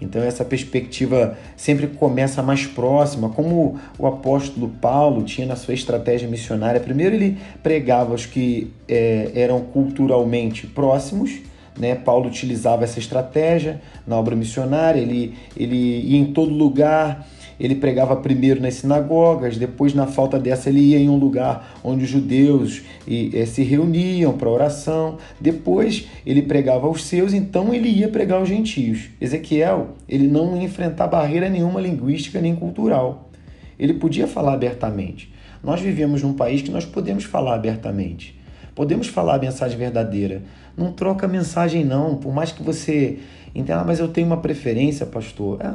Então 0.00 0.22
essa 0.22 0.42
perspectiva 0.42 1.36
sempre 1.54 1.86
começa 1.86 2.42
mais 2.42 2.66
próxima, 2.66 3.28
como 3.28 3.78
o 3.98 4.06
apóstolo 4.06 4.68
Paulo 4.80 5.22
tinha 5.22 5.46
na 5.46 5.54
sua 5.54 5.74
estratégia 5.74 6.26
missionária. 6.26 6.80
Primeiro 6.80 7.14
ele 7.14 7.36
pregava 7.62 8.14
os 8.14 8.24
que 8.24 8.72
é, 8.88 9.32
eram 9.34 9.60
culturalmente 9.60 10.66
próximos, 10.66 11.40
né? 11.78 11.94
Paulo 11.94 12.28
utilizava 12.28 12.84
essa 12.84 12.98
estratégia 12.98 13.82
na 14.06 14.16
obra 14.16 14.34
missionária, 14.34 14.98
ele, 14.98 15.34
ele 15.54 15.76
ia 15.76 16.18
em 16.18 16.32
todo 16.32 16.52
lugar, 16.52 17.26
ele 17.58 17.74
pregava 17.74 18.16
primeiro 18.16 18.60
nas 18.60 18.74
sinagogas, 18.74 19.56
depois, 19.56 19.94
na 19.94 20.06
falta 20.06 20.38
dessa, 20.38 20.68
ele 20.68 20.80
ia 20.80 20.98
em 20.98 21.08
um 21.08 21.16
lugar 21.16 21.78
onde 21.82 22.04
os 22.04 22.10
judeus 22.10 22.82
eh, 23.08 23.46
se 23.46 23.62
reuniam 23.62 24.36
para 24.36 24.48
oração. 24.48 25.18
Depois, 25.40 26.06
ele 26.26 26.42
pregava 26.42 26.86
aos 26.86 27.04
seus, 27.04 27.32
então 27.32 27.72
ele 27.72 27.88
ia 27.88 28.08
pregar 28.08 28.38
aos 28.38 28.48
gentios. 28.48 29.10
Ezequiel, 29.20 29.90
ele 30.08 30.26
não 30.26 30.56
ia 30.56 30.64
enfrentar 30.64 31.06
barreira 31.06 31.48
nenhuma 31.48 31.80
linguística 31.80 32.40
nem 32.40 32.54
cultural. 32.54 33.30
Ele 33.78 33.94
podia 33.94 34.26
falar 34.26 34.54
abertamente. 34.54 35.32
Nós 35.62 35.80
vivemos 35.80 36.22
num 36.22 36.34
país 36.34 36.62
que 36.62 36.70
nós 36.70 36.84
podemos 36.84 37.24
falar 37.24 37.54
abertamente. 37.54 38.38
Podemos 38.74 39.06
falar 39.06 39.36
a 39.36 39.38
mensagem 39.38 39.78
verdadeira. 39.78 40.42
Não 40.76 40.92
troca 40.92 41.28
mensagem, 41.28 41.84
não. 41.84 42.16
Por 42.16 42.34
mais 42.34 42.50
que 42.50 42.62
você 42.62 43.18
então, 43.54 43.78
ah, 43.78 43.84
mas 43.84 44.00
eu 44.00 44.08
tenho 44.08 44.26
uma 44.26 44.38
preferência, 44.38 45.06
pastor. 45.06 45.58
Ah, 45.62 45.74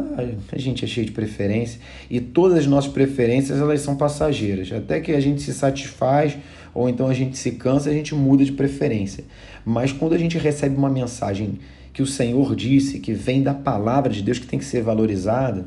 a 0.51 0.57
gente 0.57 0.83
é 0.83 0.88
cheio 0.88 1.05
de 1.05 1.13
preferência 1.13 1.79
e 2.09 2.19
todas 2.19 2.57
as 2.57 2.67
nossas 2.67 2.91
preferências 2.91 3.59
elas 3.59 3.79
são 3.79 3.95
passageiras. 3.95 4.71
Até 4.74 5.00
que 5.00 5.13
a 5.13 5.19
gente 5.19 5.41
se 5.41 5.53
satisfaz 5.53 6.38
ou 6.74 6.89
então 6.89 7.07
a 7.07 7.13
gente 7.13 7.38
se 7.38 7.51
cansa, 7.51 7.89
a 7.89 7.93
gente 7.93 8.13
muda 8.13 8.43
de 8.43 8.51
preferência. 8.51 9.24
Mas 9.65 9.93
quando 9.93 10.13
a 10.13 10.17
gente 10.17 10.38
recebe 10.38 10.75
uma 10.75 10.89
mensagem 10.89 11.57
que 11.93 12.01
o 12.01 12.07
Senhor 12.07 12.55
disse, 12.55 13.00
que 13.00 13.13
vem 13.13 13.41
da 13.41 13.53
palavra 13.53 14.12
de 14.12 14.21
Deus, 14.21 14.39
que 14.39 14.45
tem 14.45 14.59
que 14.59 14.65
ser 14.65 14.83
valorizada, 14.83 15.65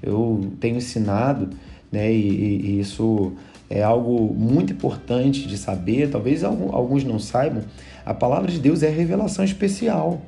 eu 0.00 0.52
tenho 0.60 0.76
ensinado, 0.76 1.50
né, 1.90 2.12
e, 2.12 2.76
e 2.76 2.80
isso 2.80 3.32
é 3.68 3.82
algo 3.82 4.32
muito 4.34 4.72
importante 4.72 5.46
de 5.46 5.58
saber, 5.58 6.08
talvez 6.08 6.42
alguns 6.44 7.04
não 7.04 7.18
saibam, 7.18 7.62
a 8.06 8.14
palavra 8.14 8.50
de 8.50 8.58
Deus 8.58 8.82
é 8.82 8.88
revelação 8.88 9.44
especial 9.44 10.22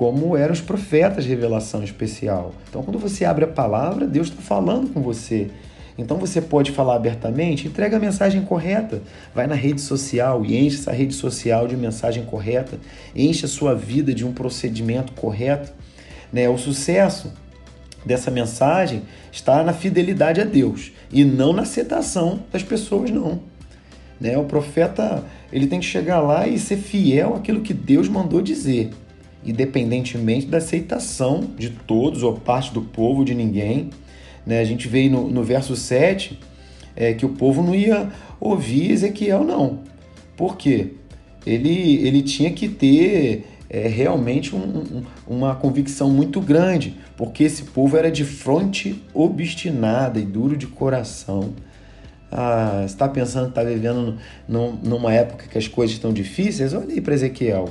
como 0.00 0.34
eram 0.34 0.54
os 0.54 0.62
profetas 0.62 1.24
de 1.24 1.28
revelação 1.28 1.84
especial. 1.84 2.54
Então, 2.70 2.82
quando 2.82 2.98
você 2.98 3.26
abre 3.26 3.44
a 3.44 3.48
palavra, 3.48 4.06
Deus 4.06 4.28
está 4.28 4.40
falando 4.40 4.88
com 4.94 5.02
você. 5.02 5.50
Então 5.98 6.16
você 6.16 6.40
pode 6.40 6.70
falar 6.70 6.96
abertamente, 6.96 7.68
entrega 7.68 7.98
a 7.98 8.00
mensagem 8.00 8.40
correta, 8.40 9.02
vai 9.34 9.46
na 9.46 9.54
rede 9.54 9.82
social 9.82 10.42
e 10.42 10.56
enche 10.56 10.78
essa 10.78 10.90
rede 10.90 11.12
social 11.12 11.68
de 11.68 11.76
mensagem 11.76 12.24
correta, 12.24 12.78
enche 13.14 13.44
a 13.44 13.48
sua 13.48 13.74
vida 13.74 14.14
de 14.14 14.24
um 14.24 14.32
procedimento 14.32 15.12
correto. 15.12 15.70
Né? 16.32 16.48
O 16.48 16.56
sucesso 16.56 17.30
dessa 18.02 18.30
mensagem 18.30 19.02
está 19.30 19.62
na 19.62 19.74
fidelidade 19.74 20.40
a 20.40 20.44
Deus 20.44 20.92
e 21.12 21.26
não 21.26 21.52
na 21.52 21.60
aceitação 21.60 22.40
das 22.50 22.62
pessoas, 22.62 23.10
não. 23.10 23.38
Né? 24.18 24.38
O 24.38 24.44
profeta 24.44 25.22
ele 25.52 25.66
tem 25.66 25.78
que 25.78 25.84
chegar 25.84 26.20
lá 26.20 26.48
e 26.48 26.58
ser 26.58 26.78
fiel 26.78 27.34
àquilo 27.34 27.60
que 27.60 27.74
Deus 27.74 28.08
mandou 28.08 28.40
dizer 28.40 28.92
independentemente 29.44 30.46
da 30.46 30.58
aceitação 30.58 31.50
de 31.56 31.70
todos 31.70 32.22
ou 32.22 32.34
parte 32.34 32.72
do 32.72 32.82
povo, 32.82 33.24
de 33.24 33.34
ninguém. 33.34 33.90
Né? 34.44 34.60
A 34.60 34.64
gente 34.64 34.88
vê 34.88 35.08
no, 35.08 35.28
no 35.28 35.42
verso 35.42 35.74
7 35.74 36.38
é, 36.94 37.14
que 37.14 37.24
o 37.24 37.30
povo 37.30 37.62
não 37.62 37.74
ia 37.74 38.10
ouvir 38.38 38.90
Ezequiel, 38.90 39.44
não. 39.44 39.80
Por 40.36 40.56
quê? 40.56 40.88
Ele, 41.46 42.06
ele 42.06 42.22
tinha 42.22 42.50
que 42.50 42.68
ter 42.68 43.46
é, 43.68 43.88
realmente 43.88 44.54
um, 44.54 44.58
um, 44.58 45.02
uma 45.26 45.54
convicção 45.54 46.10
muito 46.10 46.40
grande, 46.40 46.96
porque 47.16 47.44
esse 47.44 47.64
povo 47.64 47.96
era 47.96 48.10
de 48.10 48.24
fronte 48.24 49.02
obstinada 49.14 50.18
e 50.18 50.24
duro 50.24 50.56
de 50.56 50.66
coração. 50.66 51.54
Ah, 52.30 52.82
está 52.84 53.08
pensando 53.08 53.44
que 53.46 53.58
está 53.58 53.64
vivendo 53.64 54.16
numa 54.48 55.12
época 55.12 55.46
que 55.48 55.58
as 55.58 55.66
coisas 55.66 55.96
estão 55.96 56.12
difíceis? 56.12 56.74
Olha 56.74 56.92
aí 56.92 57.00
para 57.00 57.14
Ezequiel 57.14 57.70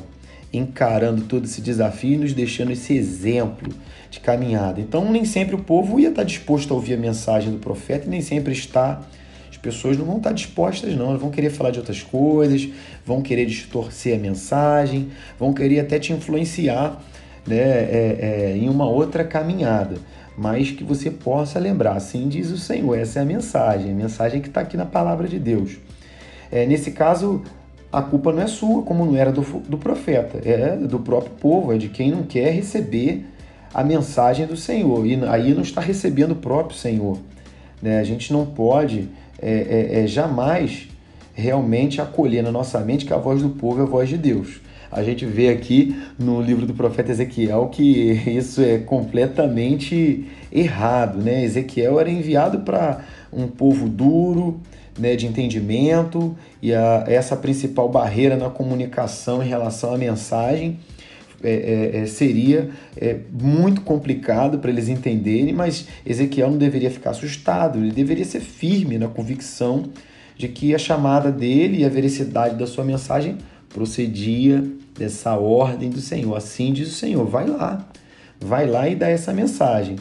encarando 0.51 1.21
todo 1.23 1.45
esse 1.45 1.61
desafio 1.61 2.13
e 2.13 2.17
nos 2.17 2.33
deixando 2.33 2.71
esse 2.71 2.95
exemplo 2.95 3.71
de 4.09 4.19
caminhada. 4.19 4.81
Então, 4.81 5.11
nem 5.11 5.23
sempre 5.23 5.55
o 5.55 5.59
povo 5.59 5.99
ia 5.99 6.09
estar 6.09 6.23
disposto 6.23 6.71
a 6.71 6.75
ouvir 6.75 6.95
a 6.95 6.97
mensagem 6.97 7.51
do 7.51 7.59
profeta 7.59 8.07
e 8.07 8.09
nem 8.09 8.21
sempre 8.21 8.53
está. 8.53 9.01
As 9.49 9.57
pessoas 9.57 9.97
não 9.97 10.05
vão 10.05 10.17
estar 10.17 10.31
dispostas, 10.31 10.95
não. 10.95 11.09
Elas 11.09 11.21
vão 11.21 11.29
querer 11.29 11.49
falar 11.49 11.71
de 11.71 11.79
outras 11.79 12.01
coisas, 12.01 12.67
vão 13.05 13.21
querer 13.21 13.45
distorcer 13.45 14.15
a 14.15 14.19
mensagem, 14.19 15.09
vão 15.37 15.53
querer 15.53 15.81
até 15.81 15.99
te 15.99 16.13
influenciar 16.13 17.01
né, 17.45 17.57
é, 17.57 18.17
é, 18.19 18.57
em 18.57 18.69
uma 18.69 18.89
outra 18.89 19.23
caminhada. 19.23 19.97
Mas 20.35 20.71
que 20.71 20.83
você 20.83 21.11
possa 21.11 21.59
lembrar, 21.59 21.97
assim 21.97 22.29
diz 22.29 22.49
o 22.49 22.57
Senhor, 22.57 22.97
essa 22.97 23.19
é 23.19 23.21
a 23.21 23.25
mensagem, 23.25 23.91
a 23.91 23.93
mensagem 23.93 24.41
que 24.41 24.47
está 24.47 24.61
aqui 24.61 24.77
na 24.77 24.85
palavra 24.85 25.27
de 25.27 25.37
Deus. 25.37 25.77
É, 26.49 26.65
nesse 26.65 26.91
caso, 26.91 27.43
a 27.91 28.01
culpa 28.01 28.31
não 28.31 28.41
é 28.41 28.47
sua, 28.47 28.83
como 28.83 29.05
não 29.05 29.15
era 29.15 29.31
do, 29.31 29.41
do 29.41 29.77
profeta, 29.77 30.39
é 30.47 30.75
do 30.75 30.99
próprio 30.99 31.31
povo, 31.31 31.73
é 31.73 31.77
de 31.77 31.89
quem 31.89 32.11
não 32.11 32.23
quer 32.23 32.51
receber 32.51 33.25
a 33.73 33.83
mensagem 33.83 34.45
do 34.45 34.55
Senhor. 34.55 35.05
E 35.05 35.15
aí 35.25 35.53
não 35.53 35.61
está 35.61 35.81
recebendo 35.81 36.31
o 36.31 36.35
próprio 36.35 36.77
Senhor. 36.77 37.17
Né? 37.81 37.99
A 37.99 38.03
gente 38.03 38.31
não 38.31 38.45
pode 38.45 39.09
é, 39.41 39.97
é, 39.97 40.03
é, 40.03 40.07
jamais 40.07 40.87
realmente 41.33 42.01
acolher 42.01 42.43
na 42.43 42.51
nossa 42.51 42.79
mente 42.79 43.05
que 43.05 43.13
a 43.13 43.17
voz 43.17 43.41
do 43.41 43.49
povo 43.49 43.79
é 43.79 43.83
a 43.83 43.87
voz 43.87 44.09
de 44.09 44.17
Deus. 44.17 44.61
A 44.91 45.03
gente 45.03 45.25
vê 45.25 45.49
aqui 45.49 45.95
no 46.17 46.41
livro 46.41 46.65
do 46.65 46.73
profeta 46.73 47.11
Ezequiel 47.11 47.69
que 47.71 48.11
isso 48.29 48.61
é 48.61 48.77
completamente 48.79 50.27
errado. 50.51 51.17
Né? 51.19 51.43
Ezequiel 51.43 51.99
era 51.99 52.09
enviado 52.09 52.59
para 52.59 53.01
um 53.31 53.47
povo 53.47 53.87
duro, 53.87 54.59
né, 54.97 55.15
de 55.15 55.27
entendimento 55.27 56.35
e 56.61 56.73
a, 56.73 57.03
essa 57.07 57.35
principal 57.35 57.89
barreira 57.89 58.35
na 58.35 58.49
comunicação 58.49 59.43
em 59.43 59.47
relação 59.47 59.93
à 59.93 59.97
mensagem 59.97 60.79
é, 61.43 61.51
é, 61.93 61.97
é 62.01 62.05
seria 62.05 62.69
é, 62.97 63.17
muito 63.31 63.81
complicado 63.81 64.59
para 64.59 64.69
eles 64.69 64.89
entenderem, 64.89 65.53
mas 65.53 65.87
Ezequiel 66.05 66.51
não 66.51 66.57
deveria 66.57 66.91
ficar 66.91 67.11
assustado, 67.11 67.79
ele 67.79 67.91
deveria 67.91 68.25
ser 68.25 68.41
firme 68.41 68.97
na 68.97 69.07
convicção 69.07 69.89
de 70.35 70.47
que 70.47 70.73
a 70.73 70.77
chamada 70.77 71.31
dele 71.31 71.79
e 71.79 71.85
a 71.85 71.89
veracidade 71.89 72.55
da 72.55 72.65
sua 72.65 72.83
mensagem 72.83 73.37
procedia 73.69 74.63
dessa 74.97 75.35
ordem 75.35 75.89
do 75.89 75.99
Senhor. 75.99 76.35
Assim 76.35 76.73
diz 76.73 76.89
o 76.89 76.95
Senhor: 76.95 77.25
vai 77.25 77.45
lá, 77.45 77.87
vai 78.39 78.65
lá 78.65 78.87
e 78.87 78.95
dá 78.95 79.07
essa 79.07 79.33
mensagem. 79.33 79.97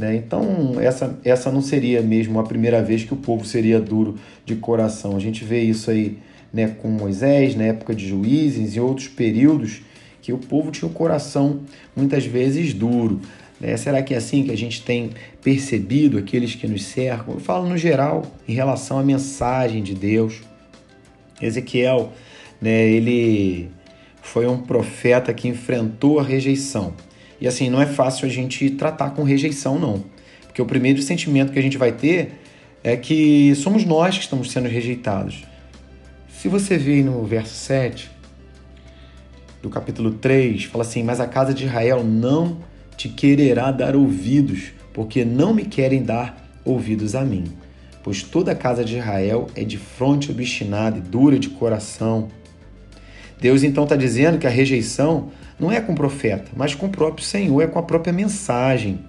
Né? 0.00 0.16
Então, 0.16 0.80
essa, 0.80 1.18
essa 1.22 1.52
não 1.52 1.60
seria 1.60 2.00
mesmo 2.00 2.40
a 2.40 2.42
primeira 2.42 2.82
vez 2.82 3.04
que 3.04 3.12
o 3.12 3.16
povo 3.18 3.44
seria 3.44 3.78
duro 3.78 4.14
de 4.46 4.56
coração. 4.56 5.14
A 5.14 5.20
gente 5.20 5.44
vê 5.44 5.60
isso 5.60 5.90
aí 5.90 6.16
né, 6.50 6.68
com 6.68 6.88
Moisés, 6.88 7.54
na 7.54 7.64
época 7.64 7.94
de 7.94 8.08
juízes, 8.08 8.74
em 8.74 8.80
outros 8.80 9.08
períodos, 9.08 9.82
que 10.22 10.32
o 10.32 10.38
povo 10.38 10.70
tinha 10.70 10.88
o 10.90 10.92
coração 10.92 11.60
muitas 11.94 12.24
vezes 12.24 12.72
duro. 12.72 13.20
Né? 13.60 13.76
Será 13.76 14.02
que 14.02 14.14
é 14.14 14.16
assim 14.16 14.42
que 14.42 14.50
a 14.50 14.56
gente 14.56 14.82
tem 14.82 15.10
percebido 15.42 16.16
aqueles 16.16 16.54
que 16.54 16.66
nos 16.66 16.82
cercam? 16.82 17.34
Eu 17.34 17.40
falo 17.40 17.68
no 17.68 17.76
geral, 17.76 18.22
em 18.48 18.54
relação 18.54 18.98
à 18.98 19.02
mensagem 19.02 19.82
de 19.82 19.94
Deus. 19.94 20.40
Ezequiel, 21.42 22.10
né, 22.58 22.88
ele 22.88 23.68
foi 24.22 24.46
um 24.46 24.62
profeta 24.62 25.34
que 25.34 25.46
enfrentou 25.46 26.18
a 26.18 26.22
rejeição. 26.22 26.94
E 27.40 27.48
assim, 27.48 27.70
não 27.70 27.80
é 27.80 27.86
fácil 27.86 28.26
a 28.26 28.28
gente 28.28 28.70
tratar 28.70 29.10
com 29.10 29.22
rejeição, 29.22 29.78
não. 29.78 30.04
Porque 30.46 30.60
o 30.60 30.66
primeiro 30.66 31.00
sentimento 31.00 31.52
que 31.52 31.58
a 31.58 31.62
gente 31.62 31.78
vai 31.78 31.92
ter 31.92 32.40
é 32.82 32.96
que 32.96 33.54
somos 33.54 33.84
nós 33.84 34.16
que 34.16 34.24
estamos 34.24 34.50
sendo 34.50 34.68
rejeitados. 34.68 35.44
Se 36.28 36.48
você 36.48 36.76
vê 36.76 37.02
no 37.02 37.24
verso 37.24 37.54
7 37.54 38.10
do 39.62 39.70
capítulo 39.70 40.12
3, 40.12 40.64
fala 40.64 40.84
assim: 40.84 41.02
Mas 41.02 41.20
a 41.20 41.26
casa 41.26 41.54
de 41.54 41.64
Israel 41.64 42.02
não 42.02 42.58
te 42.96 43.08
quererá 43.08 43.70
dar 43.70 43.94
ouvidos, 43.94 44.72
porque 44.92 45.24
não 45.24 45.54
me 45.54 45.64
querem 45.64 46.02
dar 46.02 46.50
ouvidos 46.64 47.14
a 47.14 47.24
mim. 47.24 47.44
Pois 48.02 48.22
toda 48.22 48.52
a 48.52 48.54
casa 48.54 48.84
de 48.84 48.96
Israel 48.98 49.46
é 49.54 49.64
de 49.64 49.76
fronte 49.76 50.30
obstinada 50.30 50.98
e 50.98 51.00
dura 51.00 51.38
de 51.38 51.50
coração. 51.50 52.28
Deus 53.40 53.62
então 53.62 53.84
está 53.84 53.96
dizendo 53.96 54.38
que 54.38 54.46
a 54.46 54.50
rejeição 54.50 55.30
não 55.60 55.70
é 55.70 55.80
com 55.80 55.92
o 55.92 55.94
profeta, 55.94 56.50
mas 56.56 56.74
com 56.74 56.86
o 56.86 56.90
próprio 56.90 57.24
Senhor, 57.24 57.60
é 57.60 57.66
com 57.66 57.78
a 57.78 57.82
própria 57.82 58.12
mensagem. 58.12 59.00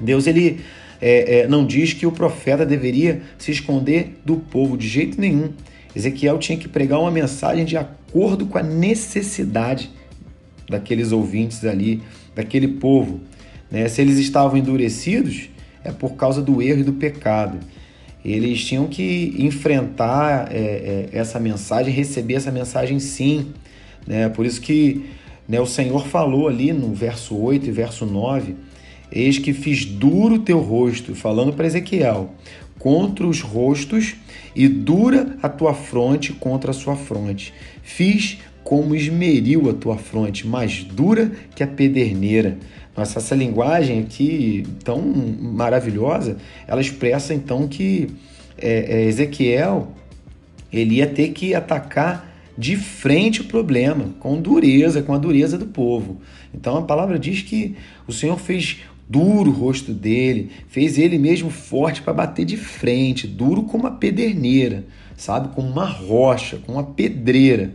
Deus 0.00 0.26
ele 0.26 0.60
é, 1.00 1.40
é, 1.40 1.48
não 1.48 1.66
diz 1.66 1.92
que 1.92 2.06
o 2.06 2.12
profeta 2.12 2.64
deveria 2.64 3.22
se 3.38 3.50
esconder 3.50 4.18
do 4.24 4.36
povo 4.36 4.76
de 4.76 4.88
jeito 4.88 5.20
nenhum. 5.20 5.52
Ezequiel 5.94 6.38
tinha 6.38 6.58
que 6.58 6.68
pregar 6.68 7.00
uma 7.00 7.10
mensagem 7.10 7.64
de 7.64 7.76
acordo 7.76 8.46
com 8.46 8.58
a 8.58 8.62
necessidade 8.62 9.90
daqueles 10.68 11.12
ouvintes 11.12 11.64
ali, 11.64 12.02
daquele 12.34 12.68
povo. 12.68 13.20
Né? 13.70 13.88
Se 13.88 14.00
eles 14.00 14.18
estavam 14.18 14.56
endurecidos, 14.56 15.48
é 15.84 15.92
por 15.92 16.14
causa 16.14 16.42
do 16.42 16.60
erro 16.60 16.80
e 16.80 16.84
do 16.84 16.92
pecado. 16.92 17.58
Eles 18.24 18.64
tinham 18.64 18.88
que 18.88 19.34
enfrentar 19.38 20.48
é, 20.52 20.58
é, 20.58 21.08
essa 21.12 21.38
mensagem, 21.38 21.92
receber 21.92 22.34
essa 22.34 22.50
mensagem 22.50 22.98
sim. 22.98 23.52
Né? 24.06 24.28
Por 24.28 24.44
isso 24.44 24.60
que 24.60 25.04
né, 25.48 25.60
o 25.60 25.66
Senhor 25.66 26.06
falou 26.06 26.48
ali 26.48 26.72
no 26.72 26.92
verso 26.92 27.36
8 27.36 27.68
e 27.68 27.70
verso 27.70 28.04
9: 28.04 28.56
Eis 29.10 29.38
que 29.38 29.52
fiz 29.52 29.84
duro 29.84 30.40
teu 30.40 30.58
rosto, 30.60 31.14
falando 31.14 31.52
para 31.52 31.66
Ezequiel, 31.66 32.34
contra 32.78 33.26
os 33.26 33.40
rostos 33.40 34.16
e 34.54 34.66
dura 34.66 35.36
a 35.42 35.48
tua 35.48 35.74
fronte 35.74 36.32
contra 36.32 36.70
a 36.70 36.74
sua 36.74 36.96
fronte. 36.96 37.52
Fiz 37.82 38.38
como 38.64 38.96
esmeril 38.96 39.70
a 39.70 39.74
tua 39.74 39.96
fronte, 39.96 40.46
mais 40.46 40.82
dura 40.82 41.30
que 41.54 41.62
a 41.62 41.66
pederneira. 41.66 42.58
Nossa, 42.96 43.18
essa 43.18 43.34
linguagem 43.34 44.00
aqui 44.00 44.64
tão 44.82 45.00
maravilhosa, 45.02 46.38
ela 46.66 46.80
expressa 46.80 47.32
então 47.32 47.68
que 47.68 48.08
é, 48.58 49.02
é, 49.02 49.04
Ezequiel 49.04 49.92
ele 50.72 50.96
ia 50.96 51.06
ter 51.06 51.28
que 51.28 51.54
atacar 51.54 52.35
de 52.56 52.76
frente 52.76 53.42
o 53.42 53.44
problema, 53.44 54.14
com 54.18 54.40
dureza, 54.40 55.02
com 55.02 55.12
a 55.12 55.18
dureza 55.18 55.58
do 55.58 55.66
povo. 55.66 56.20
Então 56.54 56.76
a 56.76 56.82
palavra 56.82 57.18
diz 57.18 57.42
que 57.42 57.76
o 58.06 58.12
Senhor 58.12 58.38
fez 58.38 58.78
duro 59.08 59.50
o 59.50 59.54
rosto 59.54 59.92
dele, 59.92 60.50
fez 60.68 60.98
ele 60.98 61.18
mesmo 61.18 61.50
forte 61.50 62.02
para 62.02 62.12
bater 62.12 62.44
de 62.44 62.56
frente, 62.56 63.26
duro 63.26 63.62
como 63.62 63.84
uma 63.84 63.92
pederneira, 63.92 64.84
sabe? 65.16 65.54
Como 65.54 65.68
uma 65.68 65.84
rocha, 65.86 66.58
como 66.64 66.78
uma 66.78 66.84
pedreira. 66.84 67.72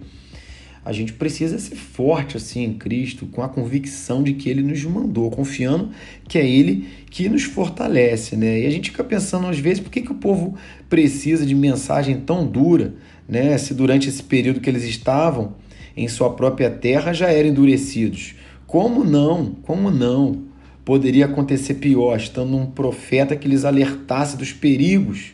A 0.83 0.91
gente 0.91 1.13
precisa 1.13 1.59
ser 1.59 1.75
forte 1.75 2.37
assim 2.37 2.63
em 2.63 2.73
Cristo, 2.73 3.25
com 3.27 3.43
a 3.43 3.49
convicção 3.49 4.23
de 4.23 4.33
que 4.33 4.49
ele 4.49 4.63
nos 4.63 4.83
mandou, 4.83 5.29
confiando 5.29 5.91
que 6.27 6.37
é 6.37 6.47
ele 6.47 6.87
que 7.09 7.29
nos 7.29 7.43
fortalece, 7.43 8.35
né? 8.35 8.61
E 8.61 8.65
a 8.65 8.69
gente 8.69 8.89
fica 8.89 9.03
pensando 9.03 9.47
às 9.47 9.59
vezes 9.59 9.79
por 9.79 9.91
que, 9.91 10.01
que 10.01 10.11
o 10.11 10.15
povo 10.15 10.55
precisa 10.89 11.45
de 11.45 11.53
mensagem 11.53 12.21
tão 12.21 12.47
dura, 12.47 12.95
né? 13.27 13.57
Se 13.57 13.73
durante 13.73 14.09
esse 14.09 14.23
período 14.23 14.59
que 14.59 14.69
eles 14.69 14.83
estavam 14.83 15.55
em 15.95 16.07
sua 16.07 16.33
própria 16.33 16.69
terra 16.69 17.13
já 17.13 17.29
eram 17.31 17.49
endurecidos. 17.49 18.35
Como 18.65 19.03
não? 19.03 19.53
Como 19.63 19.91
não? 19.91 20.51
poderia 20.83 21.25
acontecer 21.25 21.75
pior, 21.75 22.17
estando 22.17 22.57
um 22.57 22.65
profeta 22.65 23.35
que 23.35 23.47
lhes 23.47 23.65
alertasse 23.65 24.35
dos 24.37 24.51
perigos. 24.51 25.31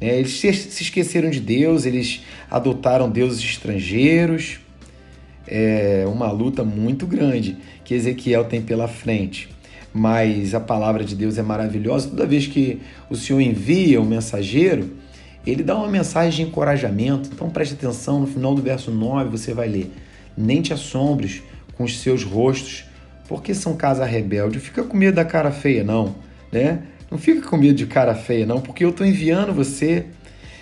Né? 0.00 0.18
Eles 0.18 0.32
se 0.32 0.82
esqueceram 0.82 1.30
de 1.30 1.40
Deus, 1.40 1.86
eles 1.86 2.22
adotaram 2.50 3.08
deuses 3.08 3.42
estrangeiros. 3.42 4.60
É 5.50 6.04
uma 6.06 6.30
luta 6.30 6.62
muito 6.62 7.06
grande 7.06 7.56
que 7.84 7.94
Ezequiel 7.94 8.44
tem 8.44 8.60
pela 8.60 8.86
frente. 8.86 9.48
Mas 9.92 10.54
a 10.54 10.60
palavra 10.60 11.02
de 11.02 11.16
Deus 11.16 11.38
é 11.38 11.42
maravilhosa. 11.42 12.10
Toda 12.10 12.26
vez 12.26 12.46
que 12.46 12.80
o 13.08 13.16
Senhor 13.16 13.40
envia 13.40 14.00
um 14.00 14.04
mensageiro, 14.04 14.90
ele 15.46 15.62
dá 15.62 15.74
uma 15.74 15.88
mensagem 15.88 16.44
de 16.44 16.50
encorajamento. 16.50 17.30
Então 17.32 17.48
preste 17.48 17.74
atenção, 17.74 18.20
no 18.20 18.26
final 18.26 18.54
do 18.54 18.60
verso 18.60 18.90
9 18.90 19.30
você 19.30 19.54
vai 19.54 19.68
ler: 19.68 19.90
Nem 20.36 20.60
te 20.60 20.74
assombres 20.74 21.42
com 21.74 21.84
os 21.84 21.98
seus 22.00 22.22
rostos 22.22 22.84
porque 23.28 23.54
são 23.54 23.76
casa 23.76 24.04
rebelde. 24.04 24.58
Fica 24.58 24.82
com 24.82 24.96
medo 24.96 25.14
da 25.14 25.24
cara 25.24 25.50
feia, 25.50 25.84
não, 25.84 26.14
né? 26.50 26.82
Não 27.10 27.18
fica 27.18 27.48
com 27.48 27.56
medo 27.56 27.74
de 27.74 27.86
cara 27.86 28.14
feia, 28.14 28.44
não, 28.44 28.60
porque 28.60 28.84
eu 28.84 28.90
estou 28.90 29.06
enviando 29.06 29.52
você. 29.52 30.06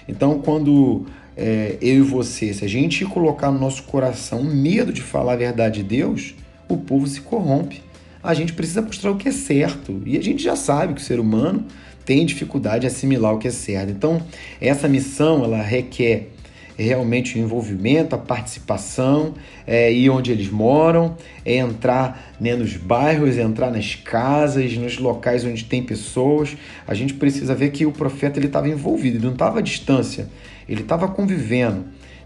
Então, 0.08 0.40
quando 0.40 1.06
é, 1.36 1.76
eu 1.80 1.96
e 1.96 2.00
você, 2.00 2.54
se 2.54 2.64
a 2.64 2.68
gente 2.68 3.04
colocar 3.04 3.50
no 3.50 3.58
nosso 3.58 3.82
coração 3.82 4.42
medo 4.42 4.92
de 4.92 5.02
falar 5.02 5.34
a 5.34 5.36
verdade 5.36 5.82
de 5.82 5.88
Deus, 5.88 6.34
o 6.68 6.76
povo 6.76 7.06
se 7.06 7.20
corrompe. 7.20 7.82
A 8.22 8.34
gente 8.34 8.54
precisa 8.54 8.82
mostrar 8.82 9.10
o 9.10 9.16
que 9.16 9.28
é 9.28 9.32
certo. 9.32 10.02
E 10.04 10.16
a 10.16 10.22
gente 10.22 10.42
já 10.42 10.56
sabe 10.56 10.94
que 10.94 11.00
o 11.00 11.04
ser 11.04 11.20
humano 11.20 11.64
tem 12.04 12.24
dificuldade 12.24 12.86
em 12.86 12.88
assimilar 12.88 13.34
o 13.34 13.38
que 13.38 13.48
é 13.48 13.50
certo. 13.50 13.90
Então, 13.90 14.22
essa 14.60 14.88
missão, 14.88 15.44
ela 15.44 15.60
requer 15.60 16.30
realmente 16.76 17.38
o 17.38 17.40
envolvimento, 17.40 18.14
a 18.14 18.18
participação, 18.18 19.34
é, 19.66 19.92
ir 19.92 20.10
onde 20.10 20.30
eles 20.30 20.50
moram, 20.50 21.16
é 21.44 21.56
entrar 21.56 22.34
né, 22.38 22.54
nos 22.54 22.76
bairros, 22.76 23.38
entrar 23.38 23.70
nas 23.70 23.94
casas, 23.94 24.76
nos 24.76 24.98
locais 24.98 25.44
onde 25.44 25.64
tem 25.64 25.82
pessoas. 25.82 26.56
A 26.86 26.94
gente 26.94 27.14
precisa 27.14 27.54
ver 27.54 27.70
que 27.70 27.86
o 27.86 27.92
profeta 27.92 28.38
ele 28.38 28.46
estava 28.46 28.68
envolvido, 28.68 29.16
ele 29.16 29.24
não 29.24 29.32
estava 29.32 29.60
à 29.60 29.62
distância, 29.62 30.28
ele 30.68 30.82
estava 30.82 31.08
convivendo. 31.08 31.84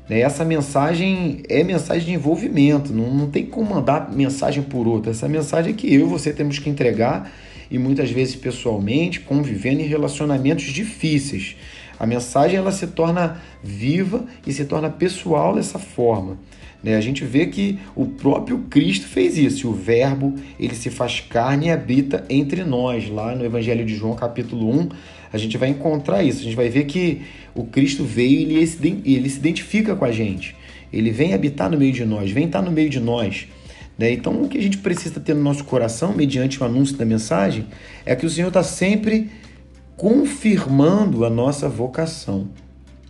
Né? 0.09 0.21
Essa 0.21 0.45
mensagem 0.45 1.43
é 1.49 1.63
mensagem 1.63 2.07
de 2.07 2.13
envolvimento, 2.13 2.93
não, 2.93 3.15
não 3.15 3.31
tem 3.31 3.47
como 3.47 3.75
mandar 3.75 4.11
mensagem 4.13 4.63
por 4.63 4.87
outra. 4.87 5.13
Essa 5.13 5.29
mensagem 5.29 5.73
é 5.73 5.77
que 5.77 5.93
eu 5.93 6.01
e 6.01 6.11
você 6.11 6.33
temos 6.33 6.59
que 6.59 6.69
entregar 6.69 7.31
e 7.71 7.79
muitas 7.79 8.11
vezes 8.11 8.35
pessoalmente, 8.35 9.21
convivendo 9.21 9.81
em 9.81 9.87
relacionamentos 9.87 10.65
difíceis. 10.65 11.57
A 11.99 12.07
mensagem 12.07 12.57
ela 12.57 12.73
se 12.73 12.89
torna 12.89 13.41
viva 13.63 14.25
e 14.47 14.53
se 14.53 14.65
torna 14.65 14.91
pessoal 14.91 15.55
dessa 15.55 15.79
forma. 15.79 16.39
Né? 16.83 16.97
A 16.97 17.01
gente 17.01 17.25
vê 17.25 17.47
que 17.47 17.79
o 17.95 18.07
próprio 18.07 18.61
Cristo 18.71 19.07
fez 19.07 19.37
isso. 19.37 19.69
O 19.69 19.75
Verbo 19.75 20.35
ele 20.59 20.75
se 20.75 20.91
faz 20.91 21.21
carne 21.21 21.67
e 21.67 21.71
habita 21.71 22.25
entre 22.29 22.65
nós. 22.65 23.09
Lá 23.09 23.35
no 23.35 23.45
Evangelho 23.45 23.85
de 23.85 23.95
João, 23.95 24.15
capítulo 24.15 24.71
1, 24.71 24.89
a 25.33 25.39
gente 25.39 25.57
vai 25.57 25.69
encontrar 25.69 26.23
isso. 26.23 26.41
A 26.41 26.45
gente 26.45 26.57
vai 26.57 26.69
ver 26.69 26.85
que 26.85 27.23
o 27.55 27.65
Cristo 27.65 28.05
veio 28.05 28.49
e 28.51 29.15
ele, 29.15 29.29
se 29.29 29.39
identifica 29.39 29.95
com 29.95 30.05
a 30.05 30.13
gente. 30.13 30.57
Ele 30.93 31.11
vem 31.11 31.35
habitar 31.35 31.71
no 31.71 31.79
meio 31.79 31.93
de 31.93 32.05
nós, 32.05 32.31
vem 32.31 32.47
estar 32.47 32.63
no 32.63 32.71
meio 32.71 32.91
de 32.91 32.99
nós. 32.99 33.47
Né? 33.97 34.13
Então, 34.13 34.43
o 34.43 34.49
que 34.49 34.59
a 34.59 34.63
gente 34.63 34.79
precisa 34.79 35.21
ter 35.21 35.35
no 35.35 35.43
nosso 35.43 35.65
coração, 35.65 36.15
mediante 36.15 36.61
o 36.61 36.65
anúncio 36.65 36.97
da 36.97 37.05
mensagem, 37.05 37.67
é 38.05 38.17
que 38.17 38.27
o 38.27 38.31
Senhor 38.31 38.49
está 38.49 38.63
sempre 38.63 39.31
confirmando 39.97 41.25
a 41.25 41.31
nossa 41.31 41.69
vocação. 41.69 42.49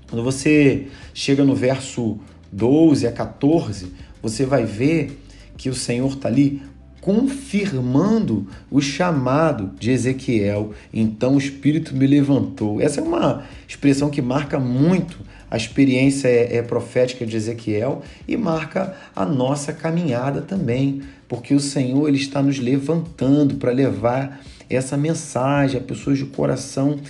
Quando 0.09 0.25
você 0.25 0.89
chega 1.15 1.45
no 1.45 1.55
verso 1.55 2.19
12 2.53 3.07
a 3.07 3.13
14, 3.13 3.93
você 4.21 4.45
vai 4.45 4.65
ver 4.65 5.23
que 5.57 5.69
o 5.69 5.75
Senhor 5.75 6.11
está 6.11 6.29
ali 6.29 6.61
confirmando 7.01 8.47
o 8.71 8.81
chamado 8.81 9.71
de 9.79 9.91
Ezequiel. 9.91 10.73
Então 10.93 11.35
o 11.35 11.39
Espírito 11.39 11.95
me 11.95 12.07
levantou. 12.07 12.81
Essa 12.81 13.01
é 13.01 13.03
uma 13.03 13.45
expressão 13.67 14.11
que 14.11 14.21
marca 14.21 14.59
muito 14.59 15.19
a 15.51 15.57
experiência 15.57 16.29
é, 16.29 16.59
é 16.59 16.63
profética 16.63 17.27
de 17.27 17.37
Ezequiel 17.37 18.03
e 18.29 18.37
marca 18.37 18.95
a 19.17 19.25
nossa 19.27 19.73
caminhada 19.73 20.41
também, 20.41 21.03
porque 21.29 21.55
o 21.55 21.61
Senhor 21.61 22.09
ele 22.09 22.19
está 22.19 22.41
nos 22.41 22.59
levantando 22.59 23.57
para 23.57 23.73
levar 23.73 24.41
essa 24.69 24.97
mensagem 24.97 25.81
a 25.81 25.83
pessoas 25.83 26.19
de 26.19 26.27
coração 26.27 27.01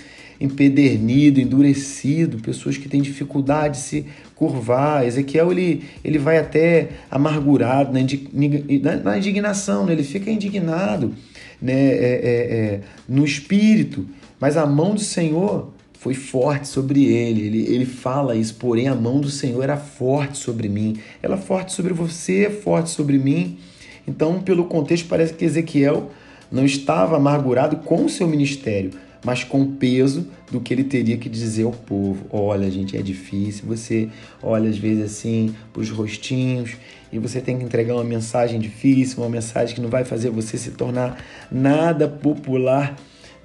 empedernido, 0.41 1.39
endurecido, 1.39 2.39
pessoas 2.39 2.77
que 2.77 2.89
têm 2.89 3.01
dificuldade 3.01 3.77
de 3.77 3.83
se 3.83 4.05
curvar. 4.35 5.05
Ezequiel 5.05 5.51
ele, 5.51 5.83
ele 6.03 6.17
vai 6.17 6.37
até 6.37 6.89
amargurado 7.09 7.93
na, 7.93 8.95
na 8.97 9.17
indignação, 9.17 9.85
né? 9.85 9.93
ele 9.93 10.03
fica 10.03 10.31
indignado 10.31 11.13
né? 11.61 11.73
É, 11.73 12.19
é, 12.23 12.55
é, 12.73 12.81
no 13.07 13.23
espírito, 13.23 14.05
mas 14.39 14.57
a 14.57 14.65
mão 14.65 14.95
do 14.95 15.01
Senhor 15.01 15.69
foi 15.93 16.15
forte 16.15 16.67
sobre 16.67 17.05
ele. 17.05 17.41
ele. 17.45 17.75
Ele 17.75 17.85
fala 17.85 18.35
isso, 18.35 18.55
porém 18.55 18.87
a 18.87 18.95
mão 18.95 19.21
do 19.21 19.29
Senhor 19.29 19.61
era 19.61 19.77
forte 19.77 20.39
sobre 20.39 20.67
mim. 20.67 20.97
Ela 21.21 21.35
é 21.35 21.39
forte 21.39 21.71
sobre 21.73 21.93
você, 21.93 22.45
é 22.45 22.49
forte 22.49 22.89
sobre 22.89 23.19
mim. 23.19 23.59
Então, 24.07 24.41
pelo 24.41 24.65
contexto, 24.65 25.07
parece 25.07 25.33
que 25.35 25.45
Ezequiel 25.45 26.09
não 26.51 26.65
estava 26.65 27.17
amargurado 27.17 27.77
com 27.77 28.05
o 28.05 28.09
seu 28.09 28.27
ministério, 28.27 28.89
mas 29.23 29.43
com 29.43 29.61
o 29.61 29.67
peso 29.73 30.27
do 30.51 30.59
que 30.59 30.73
ele 30.73 30.83
teria 30.83 31.17
que 31.17 31.29
dizer 31.29 31.63
ao 31.63 31.71
povo. 31.71 32.25
Olha, 32.29 32.69
gente, 32.69 32.97
é 32.97 33.01
difícil. 33.01 33.65
Você 33.67 34.09
olha 34.41 34.69
às 34.69 34.77
vezes 34.77 35.03
assim 35.03 35.55
para 35.71 35.81
os 35.81 35.89
rostinhos 35.89 36.71
e 37.11 37.19
você 37.19 37.39
tem 37.39 37.57
que 37.57 37.63
entregar 37.63 37.93
uma 37.93 38.03
mensagem 38.03 38.59
difícil, 38.59 39.21
uma 39.21 39.29
mensagem 39.29 39.75
que 39.75 39.81
não 39.81 39.89
vai 39.89 40.03
fazer 40.03 40.29
você 40.29 40.57
se 40.57 40.71
tornar 40.71 41.23
nada 41.51 42.07
popular 42.07 42.95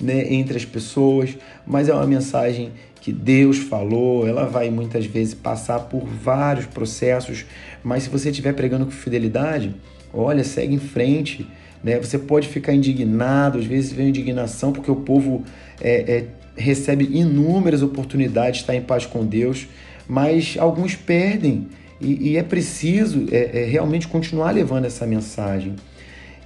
né, 0.00 0.32
entre 0.32 0.56
as 0.56 0.64
pessoas, 0.64 1.36
mas 1.66 1.88
é 1.88 1.94
uma 1.94 2.06
mensagem 2.06 2.72
que 3.00 3.12
Deus 3.12 3.58
falou, 3.58 4.26
ela 4.26 4.44
vai 4.44 4.68
muitas 4.70 5.06
vezes 5.06 5.32
passar 5.32 5.80
por 5.80 6.04
vários 6.04 6.66
processos, 6.66 7.44
mas 7.82 8.02
se 8.02 8.08
você 8.08 8.30
estiver 8.30 8.52
pregando 8.52 8.84
com 8.84 8.90
fidelidade, 8.90 9.74
olha, 10.12 10.42
segue 10.42 10.74
em 10.74 10.78
frente, 10.78 11.46
né? 11.82 11.98
Você 11.98 12.18
pode 12.18 12.48
ficar 12.48 12.72
indignado, 12.72 13.58
às 13.58 13.64
vezes 13.64 13.92
vem 13.92 14.08
indignação 14.08 14.72
porque 14.72 14.90
o 14.90 14.96
povo 14.96 15.44
é, 15.80 16.16
é, 16.16 16.24
recebe 16.56 17.08
inúmeras 17.12 17.82
oportunidades 17.82 18.58
de 18.58 18.62
estar 18.62 18.74
em 18.74 18.82
paz 18.82 19.06
com 19.06 19.24
Deus, 19.24 19.66
mas 20.08 20.56
alguns 20.58 20.94
perdem 20.94 21.68
e, 22.00 22.30
e 22.30 22.36
é 22.36 22.42
preciso 22.42 23.26
é, 23.30 23.62
é 23.62 23.64
realmente 23.64 24.08
continuar 24.08 24.50
levando 24.52 24.84
essa 24.84 25.06
mensagem 25.06 25.74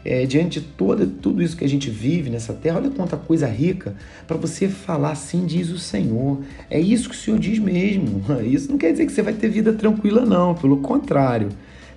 é, 0.04 0.24
diante 0.24 0.60
de 0.60 0.66
toda, 0.66 1.06
tudo 1.06 1.42
isso 1.42 1.56
que 1.56 1.64
a 1.64 1.68
gente 1.68 1.90
vive 1.90 2.30
nessa 2.30 2.52
terra, 2.52 2.78
olha 2.78 2.90
quanta 2.90 3.16
coisa 3.16 3.46
rica 3.46 3.94
para 4.26 4.36
você 4.36 4.68
falar 4.68 5.12
assim, 5.12 5.44
diz 5.44 5.70
o 5.70 5.78
Senhor. 5.78 6.40
É 6.70 6.80
isso 6.80 7.08
que 7.08 7.14
o 7.14 7.18
Senhor 7.18 7.38
diz 7.38 7.58
mesmo. 7.58 8.22
Isso 8.42 8.70
não 8.70 8.78
quer 8.78 8.92
dizer 8.92 9.06
que 9.06 9.12
você 9.12 9.22
vai 9.22 9.34
ter 9.34 9.48
vida 9.48 9.72
tranquila, 9.72 10.24
não, 10.24 10.54
pelo 10.54 10.78
contrário. 10.78 11.48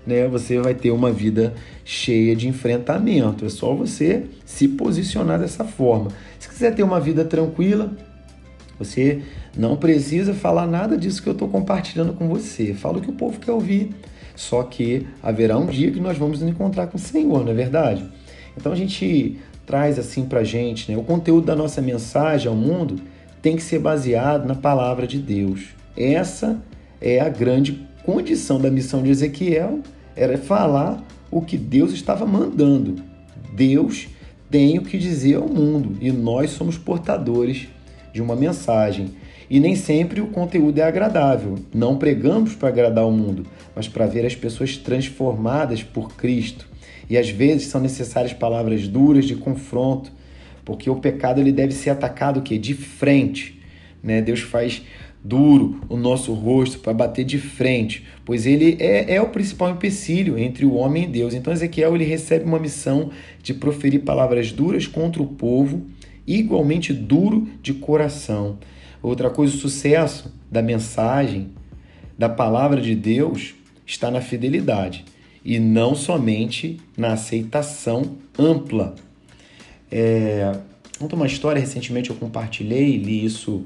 Né? 0.06 0.28
Você 0.28 0.60
vai 0.60 0.74
ter 0.74 0.92
uma 0.92 1.12
vida 1.12 1.54
cheia 1.86 2.36
de 2.36 2.48
enfrentamento. 2.48 3.46
É 3.46 3.50
só 3.50 3.74
você 3.74 4.24
se 4.46 4.68
posicionar 4.68 5.40
dessa 5.40 5.64
forma. 5.64 6.10
Se 6.40 6.50
quiser 6.50 6.76
ter 6.76 6.84
uma 6.84 7.00
vida 7.00 7.24
tranquila, 7.24 7.92
você 8.78 9.22
não 9.58 9.78
precisa 9.78 10.34
falar 10.34 10.68
nada 10.68 10.98
disso 10.98 11.22
que 11.22 11.30
eu 11.30 11.34
estou 11.34 11.48
compartilhando 11.48 12.14
com 12.14 12.28
você. 12.28 12.74
Fala 12.74 12.98
o 12.98 13.02
que 13.02 13.10
o 13.10 13.14
povo 13.14 13.40
quer 13.40 13.52
ouvir. 13.52 13.92
Só 14.36 14.64
que 14.64 15.06
haverá 15.22 15.58
um 15.58 15.68
dia 15.68 15.92
que 15.92 16.00
nós 16.00 16.18
vamos 16.18 16.42
nos 16.42 16.50
encontrar 16.50 16.88
com 16.88 16.98
o 16.98 17.00
Senhor, 17.00 17.44
não 17.44 17.52
é 17.52 17.56
verdade? 17.56 18.04
Então 18.58 18.72
a 18.72 18.76
gente 18.76 19.38
traz 19.66 20.00
assim 20.00 20.26
para 20.26 20.44
gente, 20.44 20.92
né? 20.92 20.98
O 20.98 21.04
conteúdo 21.04 21.46
da 21.46 21.56
nossa 21.56 21.82
mensagem 21.82 22.48
ao 22.48 22.56
mundo 22.56 23.00
tem 23.42 23.56
que 23.56 23.62
ser 23.62 23.80
baseado 23.80 24.48
na 24.48 24.56
palavra 24.56 25.06
de 25.06 25.20
Deus. 25.20 25.70
Essa 25.96 26.60
é 27.00 27.20
a 27.20 27.30
grande 27.30 27.88
condição 28.04 28.60
da 28.60 28.70
missão 28.70 29.02
de 29.02 29.10
Ezequiel, 29.10 29.80
era 30.16 30.38
falar 30.38 31.04
o 31.32 31.42
que 31.42 31.58
Deus 31.58 31.92
estava 31.94 32.26
mandando. 32.26 33.02
Deus 33.54 34.08
tem 34.50 34.78
o 34.78 34.84
que 34.84 34.98
dizer 34.98 35.36
ao 35.36 35.48
mundo 35.48 35.98
e 36.00 36.12
nós 36.12 36.52
somos 36.52 36.78
portadores 36.78 37.68
de 38.14 38.22
uma 38.22 38.36
mensagem. 38.36 39.12
E 39.50 39.60
nem 39.60 39.76
sempre 39.76 40.22
o 40.22 40.28
conteúdo 40.28 40.80
é 40.80 40.84
agradável. 40.84 41.56
Não 41.74 41.98
pregamos 41.98 42.56
para 42.56 42.70
agradar 42.70 43.06
o 43.06 43.12
mundo, 43.12 43.46
mas 43.76 43.88
para 43.88 44.06
ver 44.06 44.26
as 44.26 44.36
pessoas 44.36 44.78
transformadas 44.78 45.84
por 45.84 46.16
Cristo. 46.16 46.68
E 47.10 47.18
às 47.18 47.30
vezes 47.30 47.68
são 47.68 47.82
necessárias 47.82 48.34
palavras 48.34 48.88
duras 48.88 49.26
de 49.26 49.36
confronto, 49.36 50.12
porque 50.64 50.90
o 50.90 50.96
pecado 50.96 51.42
ele 51.42 51.52
deve 51.52 51.74
ser 51.74 51.90
atacado 51.90 52.40
o 52.40 52.42
quê? 52.44 52.58
de 52.58 52.74
frente. 52.74 53.60
Né? 54.02 54.22
Deus 54.22 54.42
faz 54.42 54.82
duro 55.24 55.80
o 55.88 55.96
nosso 55.96 56.34
rosto 56.34 56.80
para 56.80 56.94
bater 56.94 57.24
de 57.24 57.38
frente, 57.38 58.04
pois 58.26 58.46
ele 58.46 58.76
é, 58.80 59.16
é 59.16 59.22
o 59.22 59.30
principal 59.30 59.70
empecilho 59.70 60.38
entre 60.38 60.66
o 60.66 60.74
homem 60.74 61.06
e 61.06 61.08
Deus. 61.08 61.34
Então 61.34 61.54
Ezequiel 61.54 61.96
ele 61.96 62.04
recebe 62.04 62.46
uma 62.46 62.60
missão 62.60 63.10
de 63.42 63.54
proferir 63.54 64.02
palavras 64.02 64.52
duras 64.52 64.86
contra 64.86 65.22
o 65.22 65.28
povo, 65.28 65.86
igualmente 66.28 66.92
duro 66.92 67.48
de 67.62 67.74
coração. 67.74 68.58
Outra 69.02 69.30
coisa, 69.30 69.56
o 69.56 69.58
sucesso 69.58 70.34
da 70.52 70.62
mensagem, 70.62 71.50
da 72.18 72.30
palavra 72.30 72.82
de 72.82 72.96
Deus, 72.96 73.54
está 73.86 74.12
na 74.12 74.22
fidelidade 74.22 75.06
e 75.44 75.60
não 75.60 75.96
somente 75.96 76.80
na 76.98 77.14
aceitação 77.14 78.16
ampla. 78.38 78.96
É, 79.92 80.58
conta 80.98 81.16
uma 81.16 81.28
história, 81.28 81.60
recentemente 81.60 82.10
eu 82.10 82.16
compartilhei, 82.16 82.98
li 82.98 83.26
isso 83.26 83.64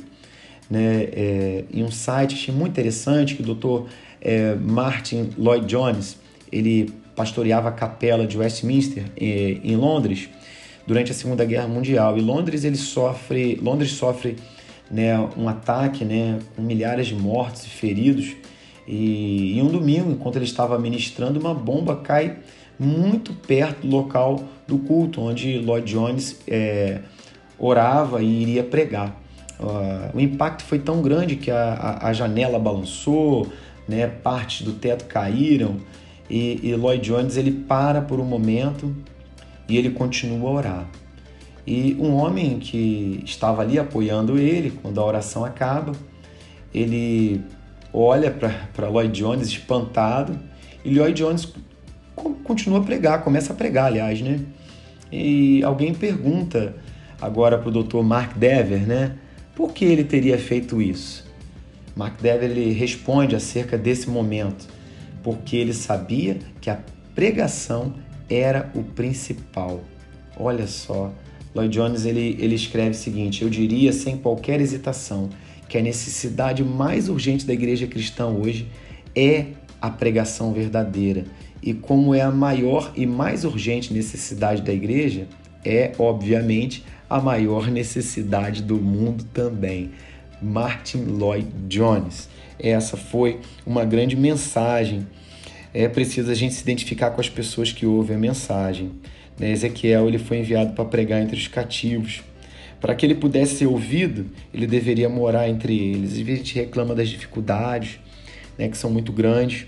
né, 0.69 1.07
é, 1.11 1.63
em 1.73 1.83
um 1.83 1.91
site, 1.91 2.35
achei 2.35 2.53
muito 2.53 2.71
interessante, 2.71 3.35
que 3.35 3.41
o 3.41 3.45
doutor 3.45 3.87
é, 4.21 4.55
Martin 4.55 5.29
Lloyd 5.37 5.65
Jones, 5.65 6.17
ele 6.51 6.93
pastoreava 7.15 7.69
a 7.69 7.71
capela 7.71 8.27
de 8.27 8.37
Westminster 8.37 9.05
é, 9.19 9.57
em 9.63 9.75
Londres 9.75 10.29
durante 10.85 11.11
a 11.11 11.15
Segunda 11.15 11.43
Guerra 11.43 11.67
Mundial. 11.67 12.17
E 12.17 12.21
Londres 12.21 12.63
ele 12.63 12.77
sofre, 12.77 13.55
Londres 13.61 13.91
sofre 13.91 14.37
né, 14.89 15.17
um 15.35 15.49
ataque 15.49 16.05
né, 16.05 16.39
com 16.55 16.61
milhares 16.61 17.07
de 17.07 17.15
mortos 17.15 17.65
e 17.65 17.69
feridos. 17.69 18.35
E 18.87 19.57
em 19.57 19.61
um 19.61 19.67
domingo, 19.67 20.11
enquanto 20.11 20.37
ele 20.37 20.45
estava 20.45 20.79
ministrando, 20.79 21.39
uma 21.39 21.53
bomba 21.53 21.97
cai 21.97 22.37
muito 22.79 23.33
perto 23.33 23.81
do 23.81 23.95
local 23.95 24.43
do 24.67 24.77
culto, 24.77 25.21
onde 25.21 25.57
Lloyd 25.57 25.91
Jones 25.91 26.39
é, 26.47 26.99
orava 27.57 28.21
e 28.21 28.43
iria 28.43 28.63
pregar. 28.63 29.19
Uh, 29.59 30.15
o 30.15 30.19
impacto 30.19 30.63
foi 30.63 30.79
tão 30.79 31.01
grande 31.01 31.35
que 31.35 31.49
a, 31.49 31.73
a, 31.73 32.09
a 32.09 32.13
janela 32.13 32.59
balançou, 32.59 33.51
né, 33.87 34.07
partes 34.07 34.65
do 34.65 34.73
teto 34.73 35.05
caíram 35.05 35.77
e, 36.29 36.59
e 36.61 36.75
Lloyd 36.75 37.01
Jones 37.01 37.37
ele 37.37 37.51
para 37.51 38.01
por 38.01 38.19
um 38.19 38.25
momento 38.25 38.95
e 39.67 39.77
ele 39.77 39.89
continua 39.89 40.49
a 40.49 40.53
orar. 40.53 40.87
E 41.65 41.97
um 41.99 42.13
homem 42.13 42.59
que 42.59 43.21
estava 43.25 43.61
ali 43.61 43.77
apoiando 43.77 44.37
ele, 44.37 44.71
quando 44.81 45.01
a 45.01 45.05
oração 45.05 45.43
acaba, 45.43 45.91
ele 46.73 47.41
olha 47.93 48.31
para 48.31 48.87
Lloyd 48.87 49.19
Jones 49.19 49.47
espantado 49.47 50.37
e 50.85 50.97
Lloyd 50.97 51.21
Jones 51.21 51.53
continua 52.43 52.79
a 52.79 52.83
pregar, 52.83 53.23
começa 53.23 53.51
a 53.51 53.55
pregar, 53.55 53.87
aliás, 53.87 54.21
né? 54.21 54.39
E 55.11 55.63
alguém 55.63 55.93
pergunta 55.93 56.75
agora 57.21 57.57
para 57.57 57.69
o 57.69 57.83
Dr. 57.83 58.01
Mark 58.01 58.37
Dever, 58.37 58.87
né? 58.87 59.15
Por 59.57 59.73
que 59.73 59.83
ele 59.83 60.03
teria 60.03 60.37
feito 60.37 60.79
isso? 60.79 61.25
Mark 61.95 62.21
Dever 62.21 62.51
ele 62.51 62.71
responde 62.73 63.35
acerca 63.35 63.75
desse 63.75 64.07
momento, 64.07 64.67
porque 65.23 65.57
ele 65.57 65.73
sabia 65.73 66.37
que 66.61 66.69
a 66.69 66.77
pregação 67.15 67.95
era 68.29 68.71
o 68.75 68.83
principal. 68.83 69.83
Olha 70.39 70.67
só, 70.67 71.11
Lloyd 71.55 71.75
Jones 71.75 72.05
ele, 72.05 72.37
ele 72.39 72.53
escreve 72.53 72.91
o 72.91 72.93
seguinte: 72.93 73.41
Eu 73.41 73.49
diria 73.49 73.91
sem 73.91 74.15
qualquer 74.15 74.61
hesitação 74.61 75.27
que 75.67 75.75
a 75.75 75.81
necessidade 75.81 76.63
mais 76.63 77.09
urgente 77.09 77.43
da 77.43 77.53
igreja 77.53 77.87
cristã 77.87 78.27
hoje 78.27 78.67
é 79.15 79.47
a 79.81 79.89
pregação 79.89 80.53
verdadeira. 80.53 81.25
E 81.63 81.73
como 81.73 82.13
é 82.13 82.21
a 82.21 82.29
maior 82.29 82.93
e 82.95 83.07
mais 83.07 83.43
urgente 83.43 83.91
necessidade 83.91 84.61
da 84.61 84.71
igreja, 84.71 85.27
é, 85.65 85.93
obviamente, 85.97 86.83
a 87.09 87.19
maior 87.19 87.69
necessidade 87.69 88.61
do 88.61 88.75
mundo 88.75 89.23
também. 89.33 89.91
Martin 90.41 91.05
Lloyd 91.05 91.47
Jones. 91.67 92.29
Essa 92.59 92.97
foi 92.97 93.39
uma 93.65 93.85
grande 93.85 94.15
mensagem. 94.15 95.07
É 95.73 95.87
preciso 95.87 96.31
a 96.31 96.33
gente 96.33 96.53
se 96.53 96.61
identificar 96.61 97.11
com 97.11 97.21
as 97.21 97.29
pessoas 97.29 97.71
que 97.71 97.85
ouvem 97.85 98.15
a 98.15 98.19
mensagem. 98.19 98.91
Né? 99.39 99.51
Ezequiel 99.51 100.07
ele 100.07 100.17
foi 100.17 100.39
enviado 100.39 100.73
para 100.73 100.85
pregar 100.85 101.21
entre 101.21 101.37
os 101.37 101.47
cativos. 101.47 102.21
Para 102.79 102.93
que 102.93 103.05
ele 103.05 103.15
pudesse 103.15 103.55
ser 103.55 103.65
ouvido, 103.65 104.27
ele 104.53 104.67
deveria 104.67 105.09
morar 105.09 105.49
entre 105.49 105.77
eles. 105.77 106.11
Às 106.13 106.19
vezes 106.19 106.33
a 106.33 106.43
gente 106.43 106.55
reclama 106.55 106.93
das 106.93 107.09
dificuldades, 107.09 107.99
né, 108.57 108.67
que 108.67 108.77
são 108.77 108.91
muito 108.91 109.11
grandes, 109.11 109.65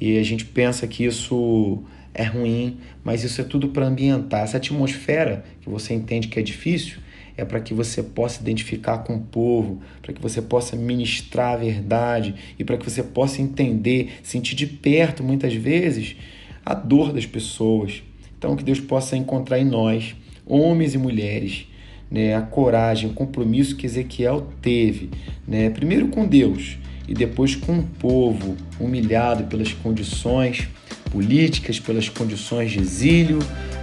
e 0.00 0.18
a 0.18 0.22
gente 0.22 0.46
pensa 0.46 0.86
que 0.86 1.04
isso 1.04 1.82
é 2.14 2.24
ruim, 2.24 2.78
mas 3.04 3.24
isso 3.24 3.40
é 3.40 3.44
tudo 3.44 3.68
para 3.68 3.86
ambientar. 3.86 4.42
Essa 4.42 4.56
atmosfera 4.56 5.44
que 5.60 5.68
você 5.68 5.94
entende 5.94 6.28
que 6.28 6.38
é 6.38 6.42
difícil 6.42 6.98
é 7.36 7.44
para 7.44 7.60
que 7.60 7.72
você 7.72 8.02
possa 8.02 8.40
identificar 8.40 8.98
com 8.98 9.16
o 9.16 9.20
povo, 9.20 9.80
para 10.02 10.12
que 10.12 10.20
você 10.20 10.42
possa 10.42 10.76
ministrar 10.76 11.54
a 11.54 11.56
verdade 11.56 12.34
e 12.58 12.64
para 12.64 12.76
que 12.76 12.84
você 12.84 13.02
possa 13.02 13.40
entender, 13.40 14.10
sentir 14.22 14.54
de 14.54 14.66
perto 14.66 15.22
muitas 15.22 15.54
vezes 15.54 16.16
a 16.64 16.74
dor 16.74 17.12
das 17.12 17.24
pessoas. 17.24 18.02
Então, 18.36 18.56
que 18.56 18.64
Deus 18.64 18.80
possa 18.80 19.16
encontrar 19.16 19.58
em 19.58 19.64
nós, 19.64 20.14
homens 20.46 20.94
e 20.94 20.98
mulheres, 20.98 21.66
né, 22.10 22.34
a 22.34 22.42
coragem, 22.42 23.08
o 23.08 23.12
compromisso 23.14 23.76
que 23.76 23.86
Ezequiel 23.86 24.48
teve, 24.60 25.10
né, 25.46 25.70
primeiro 25.70 26.08
com 26.08 26.26
Deus 26.26 26.76
e 27.06 27.14
depois 27.14 27.54
com 27.54 27.78
o 27.78 27.82
povo, 27.82 28.56
humilhado 28.78 29.44
pelas 29.44 29.72
condições 29.72 30.68
políticas, 31.10 31.78
pelas 31.78 32.08
condições 32.08 32.70
de 32.70 32.80
exílio, 32.80 33.38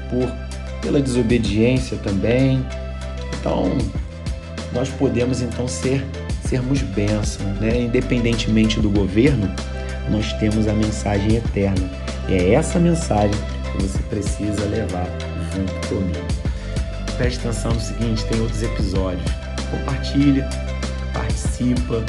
por 0.10 0.32
pela 0.82 1.02
desobediência 1.02 1.98
também. 1.98 2.66
Então, 3.40 3.78
nós 4.74 4.90
podemos 4.90 5.42
então 5.42 5.68
ser 5.68 6.06
sermos 6.48 6.82
bênção, 6.82 7.46
né? 7.60 7.82
Independentemente 7.82 8.80
do 8.80 8.90
governo, 8.90 9.54
nós 10.10 10.32
temos 10.34 10.68
a 10.68 10.74
mensagem 10.74 11.36
eterna. 11.36 11.90
E 12.30 12.34
é 12.34 12.54
essa 12.54 12.80
mensagem 12.80 13.36
que 13.72 13.84
você 13.84 14.00
precisa 14.04 14.66
levar 14.66 15.08
junto 15.54 15.88
comigo. 15.88 16.26
Preste 17.18 17.40
atenção 17.40 17.74
no 17.74 17.82
seguinte, 17.82 18.24
tem 18.26 18.40
outros 18.40 18.64
episódios. 18.64 19.32
Compartilha, 19.72 20.48
participa, 21.14 22.04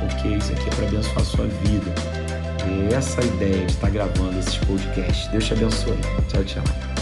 porque 0.00 0.28
isso 0.28 0.52
aqui 0.52 0.68
é 0.68 0.74
para 0.74 0.86
abençoar 0.88 1.18
a 1.18 1.24
sua 1.24 1.46
vida. 1.46 2.15
Essa 2.94 3.22
ideia 3.22 3.66
de 3.66 3.72
estar 3.72 3.90
gravando 3.90 4.38
esses 4.38 4.56
podcasts. 4.58 5.28
Deus 5.28 5.44
te 5.44 5.52
abençoe. 5.52 5.98
Tchau, 6.28 6.44
tchau. 6.44 6.95